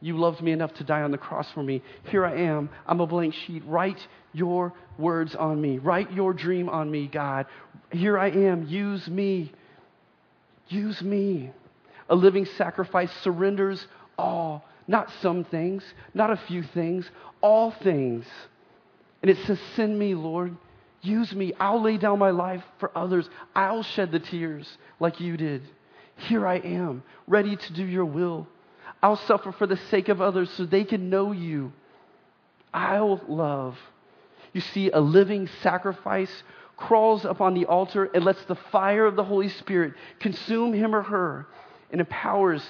you 0.00 0.18
loved 0.18 0.42
me 0.42 0.52
enough 0.52 0.74
to 0.74 0.84
die 0.84 1.02
on 1.02 1.10
the 1.10 1.18
cross 1.18 1.50
for 1.52 1.62
me. 1.62 1.82
Here 2.10 2.24
I 2.24 2.36
am. 2.36 2.68
I'm 2.86 3.00
a 3.00 3.06
blank 3.06 3.34
sheet. 3.34 3.62
Write 3.66 4.06
your 4.32 4.72
words 4.98 5.34
on 5.34 5.60
me. 5.60 5.78
Write 5.78 6.12
your 6.12 6.32
dream 6.34 6.68
on 6.68 6.90
me, 6.90 7.06
God. 7.06 7.46
Here 7.90 8.18
I 8.18 8.30
am. 8.30 8.66
Use 8.66 9.08
me. 9.08 9.52
Use 10.68 11.00
me. 11.00 11.50
A 12.08 12.14
living 12.14 12.44
sacrifice 12.56 13.10
surrenders 13.22 13.86
all, 14.18 14.64
not 14.86 15.10
some 15.20 15.44
things, 15.44 15.82
not 16.14 16.30
a 16.30 16.36
few 16.36 16.62
things, 16.62 17.08
all 17.40 17.70
things. 17.82 18.24
And 19.22 19.30
it 19.30 19.38
says, 19.46 19.58
Send 19.74 19.98
me, 19.98 20.14
Lord. 20.14 20.56
Use 21.02 21.32
me. 21.32 21.52
I'll 21.60 21.82
lay 21.82 21.98
down 21.98 22.18
my 22.18 22.30
life 22.30 22.62
for 22.78 22.96
others. 22.96 23.28
I'll 23.54 23.82
shed 23.82 24.12
the 24.12 24.18
tears 24.18 24.66
like 24.98 25.20
you 25.20 25.36
did. 25.36 25.62
Here 26.16 26.46
I 26.46 26.56
am, 26.56 27.02
ready 27.26 27.56
to 27.56 27.72
do 27.72 27.84
your 27.84 28.06
will. 28.06 28.48
I'll 29.06 29.14
suffer 29.14 29.52
for 29.52 29.68
the 29.68 29.76
sake 29.76 30.08
of 30.08 30.20
others 30.20 30.50
so 30.50 30.66
they 30.66 30.82
can 30.82 31.10
know 31.10 31.30
you. 31.30 31.72
I'll 32.74 33.20
love. 33.28 33.78
You 34.52 34.60
see, 34.60 34.90
a 34.90 34.98
living 34.98 35.48
sacrifice 35.62 36.42
crawls 36.76 37.24
upon 37.24 37.54
the 37.54 37.66
altar 37.66 38.10
and 38.12 38.24
lets 38.24 38.44
the 38.46 38.56
fire 38.56 39.06
of 39.06 39.14
the 39.14 39.22
Holy 39.22 39.48
Spirit 39.48 39.94
consume 40.18 40.72
him 40.72 40.92
or 40.92 41.02
her 41.02 41.46
and 41.92 42.00
empowers 42.00 42.66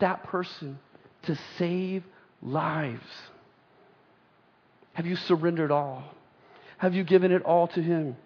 that 0.00 0.24
person 0.24 0.76
to 1.22 1.38
save 1.56 2.02
lives. 2.42 3.06
Have 4.94 5.06
you 5.06 5.14
surrendered 5.14 5.70
all? 5.70 6.02
Have 6.78 6.96
you 6.96 7.04
given 7.04 7.30
it 7.30 7.42
all 7.42 7.68
to 7.68 7.80
Him? 7.80 8.16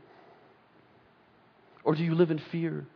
Or 1.84 1.94
do 1.94 2.02
you 2.02 2.14
live 2.14 2.30
in 2.30 2.38
fear? 2.38 2.86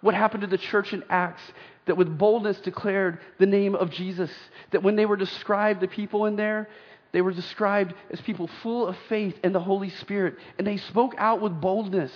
What 0.00 0.14
happened 0.14 0.40
to 0.40 0.46
the 0.46 0.56
church 0.56 0.94
in 0.94 1.04
Acts 1.10 1.42
that 1.86 1.96
with 1.96 2.18
boldness 2.18 2.60
declared 2.60 3.18
the 3.38 3.46
name 3.46 3.74
of 3.74 3.90
Jesus? 3.90 4.30
That 4.70 4.82
when 4.82 4.96
they 4.96 5.06
were 5.06 5.16
described, 5.16 5.80
the 5.80 5.88
people 5.88 6.26
in 6.26 6.36
there, 6.36 6.68
they 7.12 7.20
were 7.20 7.32
described 7.32 7.94
as 8.10 8.20
people 8.20 8.48
full 8.62 8.86
of 8.86 8.96
faith 9.08 9.38
and 9.44 9.54
the 9.54 9.60
Holy 9.60 9.90
Spirit, 9.90 10.36
and 10.58 10.66
they 10.66 10.78
spoke 10.78 11.14
out 11.18 11.40
with 11.40 11.60
boldness. 11.60 12.12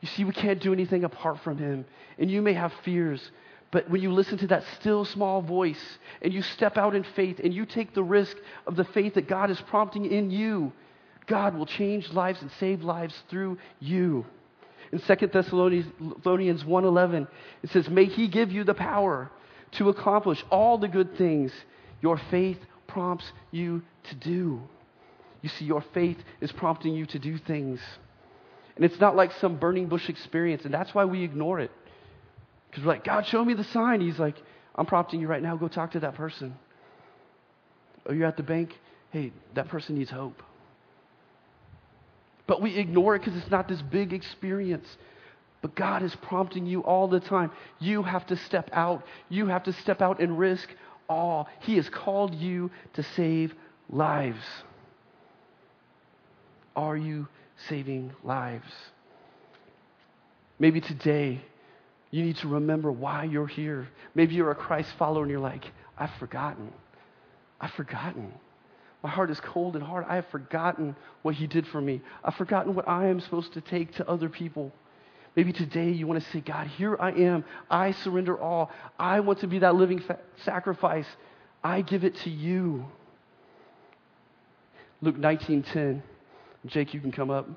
You 0.00 0.08
see, 0.08 0.24
we 0.24 0.32
can't 0.32 0.60
do 0.60 0.72
anything 0.72 1.04
apart 1.04 1.40
from 1.40 1.58
Him, 1.58 1.84
and 2.18 2.30
you 2.30 2.40
may 2.40 2.54
have 2.54 2.72
fears, 2.84 3.30
but 3.70 3.88
when 3.88 4.00
you 4.00 4.12
listen 4.12 4.38
to 4.38 4.46
that 4.48 4.64
still 4.80 5.04
small 5.04 5.42
voice 5.42 5.98
and 6.22 6.32
you 6.32 6.42
step 6.42 6.76
out 6.76 6.94
in 6.94 7.04
faith 7.04 7.40
and 7.42 7.54
you 7.54 7.64
take 7.64 7.94
the 7.94 8.02
risk 8.02 8.36
of 8.66 8.74
the 8.76 8.84
faith 8.84 9.14
that 9.14 9.28
God 9.28 9.50
is 9.50 9.60
prompting 9.60 10.06
in 10.06 10.30
you, 10.30 10.72
God 11.26 11.54
will 11.54 11.66
change 11.66 12.10
lives 12.10 12.42
and 12.42 12.50
save 12.58 12.82
lives 12.82 13.14
through 13.28 13.58
you. 13.78 14.26
In 14.92 14.98
2 14.98 15.26
Thessalonians 15.28 16.64
1:11, 16.64 17.28
it 17.62 17.70
says, 17.70 17.88
"May 17.88 18.06
he 18.06 18.28
give 18.28 18.50
you 18.50 18.64
the 18.64 18.74
power 18.74 19.30
to 19.72 19.88
accomplish 19.88 20.44
all 20.50 20.78
the 20.78 20.88
good 20.88 21.14
things 21.16 21.52
your 22.00 22.16
faith 22.16 22.58
prompts 22.86 23.32
you 23.52 23.82
to 24.04 24.14
do." 24.16 24.60
You 25.42 25.48
see, 25.48 25.64
your 25.64 25.80
faith 25.80 26.22
is 26.40 26.52
prompting 26.52 26.94
you 26.94 27.06
to 27.06 27.18
do 27.18 27.38
things. 27.38 27.80
And 28.76 28.84
it's 28.84 29.00
not 29.00 29.16
like 29.16 29.32
some 29.32 29.56
burning 29.56 29.86
bush 29.86 30.08
experience, 30.08 30.64
and 30.64 30.74
that's 30.74 30.94
why 30.94 31.04
we 31.04 31.22
ignore 31.22 31.60
it. 31.60 31.70
Because 32.68 32.84
we're 32.84 32.92
like, 32.92 33.04
God, 33.04 33.26
show 33.26 33.44
me 33.44 33.54
the 33.54 33.64
sign. 33.64 34.00
He's 34.00 34.18
like, 34.18 34.36
I'm 34.74 34.86
prompting 34.86 35.20
you 35.20 35.28
right 35.28 35.42
now. 35.42 35.56
Go 35.56 35.68
talk 35.68 35.92
to 35.92 36.00
that 36.00 36.14
person. 36.14 36.54
Oh, 38.06 38.12
you're 38.12 38.26
at 38.26 38.36
the 38.36 38.42
bank? 38.42 38.78
Hey, 39.10 39.32
that 39.54 39.68
person 39.68 39.96
needs 39.96 40.10
hope. 40.10 40.42
But 42.50 42.60
we 42.60 42.76
ignore 42.78 43.14
it 43.14 43.20
because 43.20 43.40
it's 43.40 43.48
not 43.52 43.68
this 43.68 43.80
big 43.80 44.12
experience. 44.12 44.88
But 45.62 45.76
God 45.76 46.02
is 46.02 46.12
prompting 46.16 46.66
you 46.66 46.80
all 46.80 47.06
the 47.06 47.20
time. 47.20 47.52
You 47.78 48.02
have 48.02 48.26
to 48.26 48.36
step 48.36 48.68
out. 48.72 49.04
You 49.28 49.46
have 49.46 49.62
to 49.62 49.72
step 49.72 50.02
out 50.02 50.18
and 50.18 50.36
risk 50.36 50.68
all. 51.08 51.48
He 51.60 51.76
has 51.76 51.88
called 51.88 52.34
you 52.34 52.72
to 52.94 53.04
save 53.14 53.54
lives. 53.88 54.42
Are 56.74 56.96
you 56.96 57.28
saving 57.68 58.14
lives? 58.24 58.72
Maybe 60.58 60.80
today 60.80 61.40
you 62.10 62.24
need 62.24 62.38
to 62.38 62.48
remember 62.48 62.90
why 62.90 63.22
you're 63.22 63.46
here. 63.46 63.86
Maybe 64.16 64.34
you're 64.34 64.50
a 64.50 64.56
Christ 64.56 64.90
follower 64.98 65.22
and 65.22 65.30
you're 65.30 65.38
like, 65.38 65.70
I've 65.96 66.14
forgotten. 66.18 66.72
I've 67.60 67.74
forgotten. 67.74 68.32
My 69.02 69.08
heart 69.08 69.30
is 69.30 69.40
cold 69.40 69.76
and 69.76 69.84
hard. 69.84 70.04
I 70.08 70.16
have 70.16 70.26
forgotten 70.28 70.94
what 71.22 71.34
He 71.34 71.46
did 71.46 71.66
for 71.66 71.80
me. 71.80 72.02
I've 72.22 72.34
forgotten 72.34 72.74
what 72.74 72.86
I 72.86 73.06
am 73.06 73.20
supposed 73.20 73.54
to 73.54 73.60
take 73.60 73.94
to 73.94 74.08
other 74.08 74.28
people. 74.28 74.72
Maybe 75.36 75.52
today 75.52 75.90
you 75.90 76.06
want 76.06 76.22
to 76.22 76.30
say, 76.30 76.40
God, 76.40 76.66
here 76.66 76.96
I 76.98 77.12
am. 77.12 77.44
I 77.70 77.92
surrender 77.92 78.38
all. 78.38 78.70
I 78.98 79.20
want 79.20 79.40
to 79.40 79.46
be 79.46 79.60
that 79.60 79.74
living 79.74 80.00
fa- 80.00 80.18
sacrifice. 80.44 81.06
I 81.62 81.82
give 81.82 82.04
it 82.04 82.16
to 82.16 82.30
you. 82.30 82.84
Luke 85.00 85.16
19:10. 85.16 86.02
Jake, 86.66 86.92
you 86.92 87.00
can 87.00 87.12
come 87.12 87.30
up. 87.30 87.48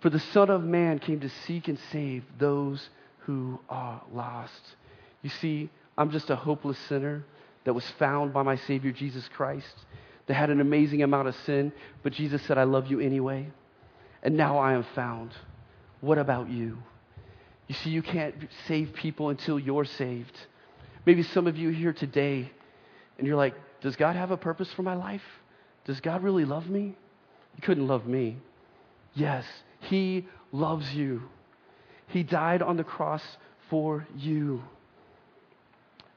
For 0.00 0.10
the 0.10 0.20
Son 0.20 0.50
of 0.50 0.62
Man 0.62 1.00
came 1.00 1.20
to 1.20 1.28
seek 1.28 1.66
and 1.66 1.78
save 1.90 2.24
those 2.38 2.90
who 3.20 3.58
are 3.68 4.02
lost. 4.12 4.76
You 5.22 5.30
see, 5.30 5.68
I'm 5.98 6.10
just 6.10 6.30
a 6.30 6.36
hopeless 6.36 6.78
sinner 6.78 7.24
that 7.64 7.72
was 7.72 7.88
found 7.92 8.32
by 8.32 8.42
my 8.42 8.56
Savior 8.56 8.92
Jesus 8.92 9.28
Christ 9.28 9.74
that 10.32 10.38
had 10.38 10.48
an 10.48 10.62
amazing 10.62 11.02
amount 11.02 11.28
of 11.28 11.36
sin, 11.44 11.70
but 12.02 12.14
Jesus 12.14 12.40
said, 12.44 12.56
I 12.56 12.62
love 12.64 12.86
you 12.86 13.00
anyway. 13.00 13.46
And 14.22 14.34
now 14.34 14.56
I 14.56 14.72
am 14.72 14.86
found. 14.94 15.30
What 16.00 16.16
about 16.16 16.48
you? 16.48 16.78
You 17.68 17.74
see, 17.74 17.90
you 17.90 18.00
can't 18.00 18.34
save 18.66 18.94
people 18.94 19.28
until 19.28 19.58
you're 19.58 19.84
saved. 19.84 20.32
Maybe 21.04 21.22
some 21.22 21.46
of 21.46 21.58
you 21.58 21.68
here 21.68 21.92
today, 21.92 22.50
and 23.18 23.26
you're 23.26 23.36
like, 23.36 23.54
Does 23.82 23.94
God 23.94 24.16
have 24.16 24.30
a 24.30 24.38
purpose 24.38 24.72
for 24.72 24.82
my 24.82 24.94
life? 24.94 25.20
Does 25.84 26.00
God 26.00 26.22
really 26.22 26.46
love 26.46 26.66
me? 26.66 26.96
He 27.54 27.60
couldn't 27.60 27.86
love 27.86 28.06
me. 28.06 28.38
Yes, 29.12 29.44
He 29.80 30.26
loves 30.50 30.94
you. 30.94 31.24
He 32.06 32.22
died 32.22 32.62
on 32.62 32.78
the 32.78 32.84
cross 32.84 33.22
for 33.68 34.06
you. 34.16 34.62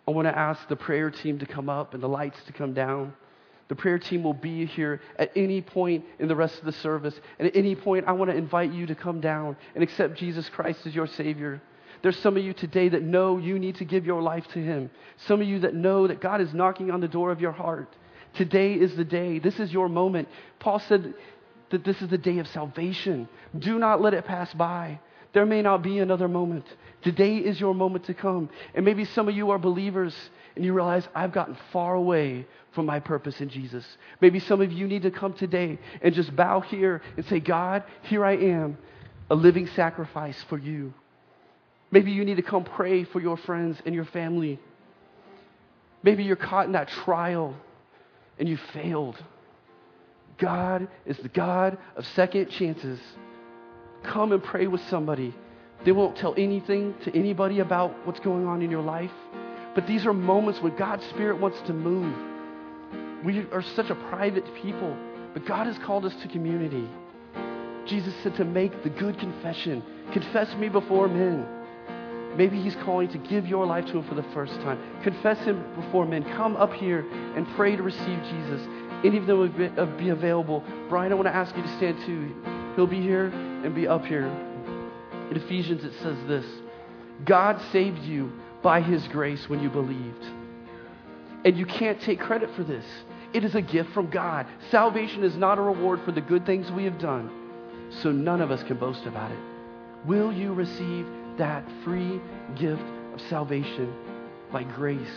I 0.08 0.12
want 0.12 0.30
to 0.30 0.38
ask 0.38 0.66
the 0.70 0.78
prayer 0.78 1.12
team 1.12 1.40
to 1.40 1.46
come 1.46 1.68
up 1.68 1.94
and 1.94 2.02
the 2.02 2.08
lights 2.08 2.38
to 2.48 2.54
come 2.54 2.74
down. 2.74 3.14
The 3.68 3.76
prayer 3.76 3.98
team 3.98 4.24
will 4.24 4.34
be 4.34 4.66
here 4.66 5.02
at 5.18 5.32
any 5.36 5.62
point 5.62 6.06
in 6.20 6.28
the 6.28 6.36
rest 6.36 6.60
of 6.60 6.66
the 6.66 6.72
service. 6.72 7.20
And 7.40 7.48
at 7.48 7.56
any 7.56 7.76
point, 7.76 8.06
I 8.08 8.12
want 8.12 8.30
to 8.30 8.38
invite 8.38 8.72
you 8.72 8.86
to 8.88 8.96
come 8.96 9.22
down 9.22 9.58
and 9.74 9.84
accept 9.84 10.16
Jesus 10.18 10.48
Christ 10.50 10.86
as 10.86 10.94
your 10.94 11.08
Savior. 11.08 11.62
There's 12.04 12.20
some 12.20 12.38
of 12.38 12.44
you 12.44 12.54
today 12.54 12.90
that 12.90 13.02
know 13.02 13.38
you 13.38 13.58
need 13.58 13.76
to 13.76 13.86
give 13.86 14.06
your 14.06 14.22
life 14.22 14.48
to 14.50 14.60
Him. 14.60 14.92
Some 15.26 15.42
of 15.42 15.48
you 15.48 15.60
that 15.60 15.74
know 15.74 16.08
that 16.08 16.22
God 16.22 16.42
is 16.42 16.54
knocking 16.54 16.92
on 16.92 17.00
the 17.00 17.08
door 17.08 17.32
of 17.32 17.42
your 17.42 17.52
heart. 17.52 17.90
Today 18.36 18.74
is 18.74 18.96
the 18.96 19.06
day. 19.06 19.40
This 19.40 19.60
is 19.60 19.74
your 19.74 19.90
moment. 19.90 20.28
Paul 20.60 20.78
said 20.80 21.16
that 21.72 21.84
this 21.84 22.02
is 22.04 22.10
the 22.10 22.18
day 22.18 22.38
of 22.38 22.48
salvation. 22.48 23.28
Do 23.58 23.80
not 23.80 24.02
let 24.02 24.14
it 24.14 24.26
pass 24.26 24.54
by. 24.54 25.00
There 25.34 25.46
may 25.46 25.62
not 25.62 25.82
be 25.82 26.00
another 26.00 26.28
moment. 26.28 26.66
Today 27.02 27.38
is 27.38 27.60
your 27.60 27.74
moment 27.74 28.06
to 28.06 28.14
come. 28.14 28.50
And 28.74 28.86
maybe 28.86 29.06
some 29.06 29.28
of 29.28 29.36
you 29.36 29.52
are 29.52 29.58
believers 29.58 30.16
and 30.56 30.64
you 30.64 30.74
realize, 30.74 31.08
I've 31.14 31.34
gotten 31.34 31.58
far 31.74 31.96
away 31.96 32.48
from 32.74 32.86
my 32.86 33.00
purpose 33.00 33.42
in 33.42 33.50
Jesus. 33.50 33.86
Maybe 34.22 34.40
some 34.40 34.62
of 34.62 34.72
you 34.72 34.88
need 34.88 35.04
to 35.04 35.12
come 35.12 35.34
today 35.34 35.80
and 36.02 36.14
just 36.16 36.36
bow 36.36 36.62
here 36.62 37.02
and 37.18 37.26
say, 37.26 37.40
God, 37.40 37.84
here 38.04 38.24
I 38.24 38.38
am, 38.38 38.78
a 39.30 39.36
living 39.36 39.68
sacrifice 39.76 40.42
for 40.48 40.58
you. 40.58 40.94
Maybe 41.92 42.12
you 42.12 42.26
need 42.26 42.36
to 42.36 42.42
come 42.42 42.64
pray 42.64 43.04
for 43.04 43.22
your 43.22 43.38
friends 43.38 43.78
and 43.86 43.94
your 43.94 44.06
family. 44.06 44.60
Maybe 46.04 46.24
you're 46.24 46.36
caught 46.36 46.68
in 46.68 46.74
that 46.74 46.90
trial 46.90 47.56
and 48.40 48.48
you 48.48 48.58
failed. 48.74 49.22
God 50.38 50.88
is 51.06 51.18
the 51.18 51.30
God 51.30 51.78
of 51.96 52.06
second 52.08 52.50
chances. 52.50 53.00
Come 54.04 54.32
and 54.32 54.44
pray 54.44 54.68
with 54.68 54.82
somebody. 54.90 55.34
They 55.86 55.92
won't 55.92 56.18
tell 56.18 56.34
anything 56.38 56.96
to 57.04 57.18
anybody 57.18 57.60
about 57.60 58.06
what's 58.06 58.20
going 58.20 58.46
on 58.46 58.62
in 58.62 58.70
your 58.72 58.82
life. 58.82 59.12
But 59.76 59.88
these 59.88 60.06
are 60.06 60.14
moments 60.14 60.62
when 60.62 60.76
God's 60.78 61.06
Spirit 61.08 61.40
wants 61.40 61.60
to 61.68 61.74
move. 61.74 62.16
We 63.26 63.46
are 63.52 63.62
such 63.62 63.90
a 63.90 63.96
private 63.96 64.46
people, 64.56 64.96
but 65.34 65.46
God 65.46 65.68
has 65.68 65.78
called 65.80 66.06
us 66.06 66.16
to 66.22 66.28
community. 66.30 66.88
Jesus 67.86 68.14
said 68.24 68.36
to 68.38 68.46
make 68.46 68.84
the 68.84 68.90
good 68.90 69.20
confession. 69.20 69.84
Confess 70.14 70.56
me 70.56 70.70
before 70.70 71.08
men. 71.08 71.46
Maybe 72.38 72.62
he's 72.62 72.76
calling 72.78 73.10
to 73.10 73.18
give 73.18 73.48
your 73.48 73.66
life 73.66 73.86
to 73.88 74.00
him 74.00 74.08
for 74.08 74.16
the 74.16 74.26
first 74.34 74.54
time. 74.56 74.80
Confess 75.04 75.40
him 75.40 75.64
before 75.76 76.06
men. 76.06 76.24
Come 76.24 76.56
up 76.56 76.74
here 76.74 77.06
and 77.36 77.48
pray 77.56 77.76
to 77.76 77.84
receive 77.84 78.24
Jesus. 78.24 78.62
Any 79.04 79.18
of 79.18 79.28
them 79.28 79.40
would 79.40 79.58
be, 79.58 79.68
uh, 79.68 79.86
be 79.98 80.10
available. 80.10 80.64
Brian, 80.90 81.12
I 81.12 81.16
want 81.16 81.28
to 81.28 81.36
ask 81.36 81.56
you 81.56 81.62
to 81.62 81.78
stand 81.78 81.98
too. 82.06 82.34
He'll 82.76 82.88
be 82.88 83.02
here 83.02 83.28
and 83.28 83.74
be 83.76 83.88
up 83.88 84.06
here. 84.06 84.28
In 85.30 85.38
Ephesians, 85.38 85.84
it 85.84 85.94
says 86.02 86.18
this 86.28 86.46
God 87.24 87.62
saved 87.72 88.00
you 88.00 88.32
by 88.66 88.82
his 88.82 89.08
grace 89.10 89.48
when 89.48 89.62
you 89.62 89.70
believed. 89.70 90.26
And 91.46 91.56
you 91.56 91.68
can't 91.68 92.02
take 92.02 92.20
credit 92.20 92.50
for 92.56 92.64
this. 92.64 92.84
It 93.32 93.44
is 93.44 93.54
a 93.54 93.62
gift 93.62 93.92
from 93.92 94.10
God. 94.10 94.48
Salvation 94.72 95.24
is 95.24 95.36
not 95.36 95.60
a 95.60 95.62
reward 95.62 96.02
for 96.04 96.12
the 96.12 96.20
good 96.20 96.48
things 96.48 96.72
we 96.72 96.84
have 96.86 96.98
done, 96.98 97.30
so 98.02 98.12
none 98.12 98.42
of 98.42 98.50
us 98.50 98.64
can 98.64 98.78
boast 98.78 99.06
about 99.06 99.30
it. 99.30 99.38
Will 100.08 100.34
you 100.34 100.52
receive 100.52 101.06
that 101.38 101.64
free 101.84 102.20
gift 102.56 102.82
of 103.14 103.22
salvation 103.30 103.94
by 104.52 104.64
grace 104.64 105.14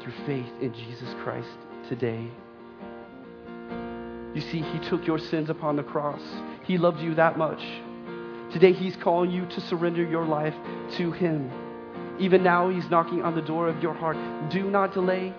through 0.00 0.14
faith 0.24 0.50
in 0.62 0.72
Jesus 0.72 1.12
Christ 1.22 1.58
today? 1.90 2.26
You 4.32 4.40
see, 4.40 4.62
He 4.62 4.78
took 4.88 5.06
your 5.06 5.18
sins 5.18 5.50
upon 5.50 5.76
the 5.76 5.82
cross. 5.82 6.22
He 6.64 6.78
loved 6.78 7.02
you 7.02 7.14
that 7.16 7.36
much. 7.36 7.62
Today, 8.50 8.72
He's 8.72 8.96
calling 8.96 9.30
you 9.30 9.44
to 9.44 9.60
surrender 9.60 10.02
your 10.02 10.24
life 10.24 10.54
to 10.96 11.12
Him. 11.12 11.50
Even 12.18 12.42
now, 12.42 12.68
He's 12.68 12.88
knocking 12.90 13.22
on 13.22 13.34
the 13.34 13.42
door 13.42 13.68
of 13.68 13.82
your 13.82 13.94
heart. 13.94 14.16
Do 14.50 14.70
not 14.70 14.94
delay. 14.94 15.34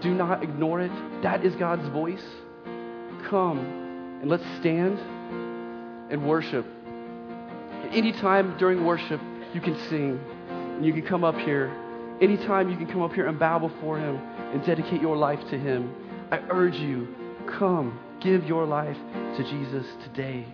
Do 0.00 0.14
not 0.14 0.42
ignore 0.42 0.80
it. 0.80 0.92
That 1.22 1.44
is 1.44 1.54
God's 1.56 1.86
voice. 1.88 2.24
Come 3.28 3.58
and 4.20 4.30
let's 4.30 4.44
stand 4.60 4.98
and 6.10 6.26
worship. 6.26 6.66
Anytime 7.90 8.56
during 8.58 8.84
worship, 8.84 9.20
you 9.52 9.60
can 9.60 9.76
sing 9.88 10.20
and 10.48 10.84
you 10.84 10.92
can 10.92 11.02
come 11.02 11.24
up 11.24 11.36
here. 11.36 11.70
Anytime 12.20 12.70
you 12.70 12.76
can 12.76 12.86
come 12.86 13.02
up 13.02 13.12
here 13.12 13.26
and 13.26 13.38
bow 13.38 13.58
before 13.58 13.98
Him 13.98 14.16
and 14.52 14.64
dedicate 14.64 15.00
your 15.00 15.16
life 15.16 15.40
to 15.50 15.58
Him. 15.58 15.94
I 16.30 16.38
urge 16.50 16.76
you, 16.76 17.08
come, 17.58 17.98
give 18.20 18.44
your 18.44 18.64
life 18.64 18.96
to 19.36 19.42
Jesus 19.42 19.86
today. 20.04 20.46